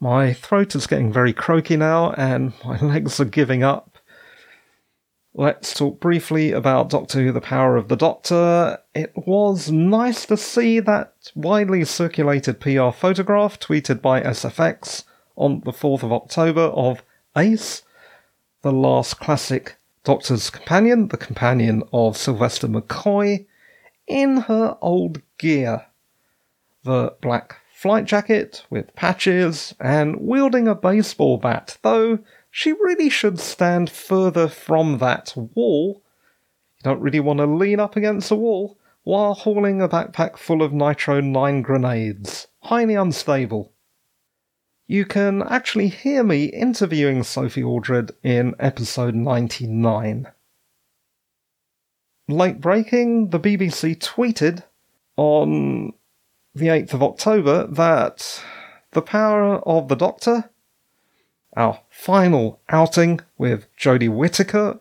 My 0.00 0.32
throat 0.32 0.74
is 0.74 0.88
getting 0.88 1.12
very 1.12 1.32
croaky 1.32 1.76
now, 1.76 2.12
and 2.12 2.52
my 2.64 2.78
legs 2.80 3.20
are 3.20 3.24
giving 3.24 3.62
up. 3.62 3.98
Let's 5.34 5.72
talk 5.72 6.00
briefly 6.00 6.52
about 6.52 6.90
Doctor 6.90 7.22
Who 7.22 7.32
The 7.32 7.40
Power 7.40 7.76
of 7.76 7.88
the 7.88 7.96
Doctor. 7.96 8.78
It 8.94 9.12
was 9.14 9.70
nice 9.70 10.26
to 10.26 10.36
see 10.36 10.80
that 10.80 11.14
widely 11.34 11.84
circulated 11.84 12.60
PR 12.60 12.90
photograph 12.90 13.58
tweeted 13.58 14.02
by 14.02 14.20
SFX 14.20 15.04
on 15.36 15.62
the 15.64 15.70
4th 15.70 16.02
of 16.02 16.12
October 16.12 16.62
of 16.62 17.02
Ace, 17.36 17.82
the 18.62 18.72
last 18.72 19.20
classic 19.20 19.76
Doctor's 20.04 20.50
companion, 20.50 21.08
the 21.08 21.16
companion 21.16 21.82
of 21.92 22.16
Sylvester 22.16 22.66
McCoy, 22.66 23.46
in 24.06 24.38
her 24.42 24.76
old 24.80 25.22
gear. 25.38 25.86
The 26.84 27.14
black 27.20 27.56
flight 27.72 28.04
jacket 28.04 28.64
with 28.70 28.94
patches 28.94 29.74
and 29.80 30.16
wielding 30.20 30.68
a 30.68 30.74
baseball 30.74 31.38
bat, 31.38 31.78
though 31.82 32.18
she 32.50 32.72
really 32.72 33.08
should 33.08 33.38
stand 33.38 33.90
further 33.90 34.48
from 34.48 34.98
that 34.98 35.32
wall. 35.36 36.02
You 36.78 36.82
don't 36.84 37.00
really 37.00 37.20
want 37.20 37.38
to 37.38 37.46
lean 37.46 37.80
up 37.80 37.96
against 37.96 38.30
a 38.30 38.36
wall 38.36 38.78
while 39.04 39.34
hauling 39.34 39.80
a 39.80 39.88
backpack 39.88 40.36
full 40.36 40.62
of 40.62 40.72
Nitro 40.72 41.20
9 41.20 41.62
grenades. 41.62 42.48
Highly 42.60 42.94
unstable 42.94 43.72
you 44.92 45.06
can 45.06 45.42
actually 45.44 45.88
hear 45.88 46.22
me 46.22 46.44
interviewing 46.44 47.22
Sophie 47.22 47.62
Aldred 47.62 48.12
in 48.22 48.54
episode 48.58 49.14
99. 49.14 50.26
Late 52.32 52.62
breaking, 52.62 53.28
the 53.28 53.38
BBC 53.38 53.98
tweeted 53.98 54.62
on 55.18 55.92
the 56.54 56.68
8th 56.68 56.94
of 56.94 57.02
October 57.02 57.66
that 57.66 58.42
The 58.92 59.02
Power 59.02 59.56
of 59.68 59.88
the 59.88 59.96
Doctor, 59.96 60.48
our 61.54 61.82
final 61.90 62.58
outing 62.70 63.20
with 63.36 63.66
Jodie 63.76 64.08
Whittaker, 64.08 64.80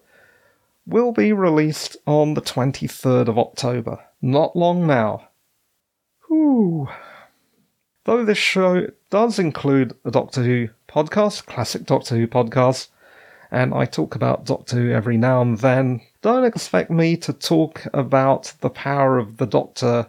will 0.85 1.11
be 1.11 1.33
released 1.33 1.97
on 2.07 2.35
the 2.35 2.41
23rd 2.41 3.27
of 3.27 3.37
October. 3.37 3.99
Not 4.21 4.55
long 4.55 4.87
now. 4.87 5.27
Whew. 6.29 6.87
Though 8.05 8.23
this 8.23 8.37
show 8.37 8.87
does 9.09 9.39
include 9.39 9.97
a 10.05 10.11
Doctor 10.11 10.41
Who 10.43 10.69
podcast, 10.87 11.47
classic 11.47 11.83
Doctor 11.83 12.15
Who 12.15 12.27
podcast, 12.27 12.87
and 13.51 13.73
I 13.73 13.85
talk 13.85 14.15
about 14.15 14.45
Doctor 14.45 14.77
Who 14.77 14.91
every 14.91 15.17
now 15.17 15.41
and 15.41 15.57
then, 15.57 16.01
don't 16.21 16.45
expect 16.45 16.89
me 16.89 17.17
to 17.17 17.33
talk 17.33 17.85
about 17.93 18.53
the 18.61 18.69
power 18.69 19.17
of 19.17 19.37
the 19.37 19.45
Doctor 19.45 20.07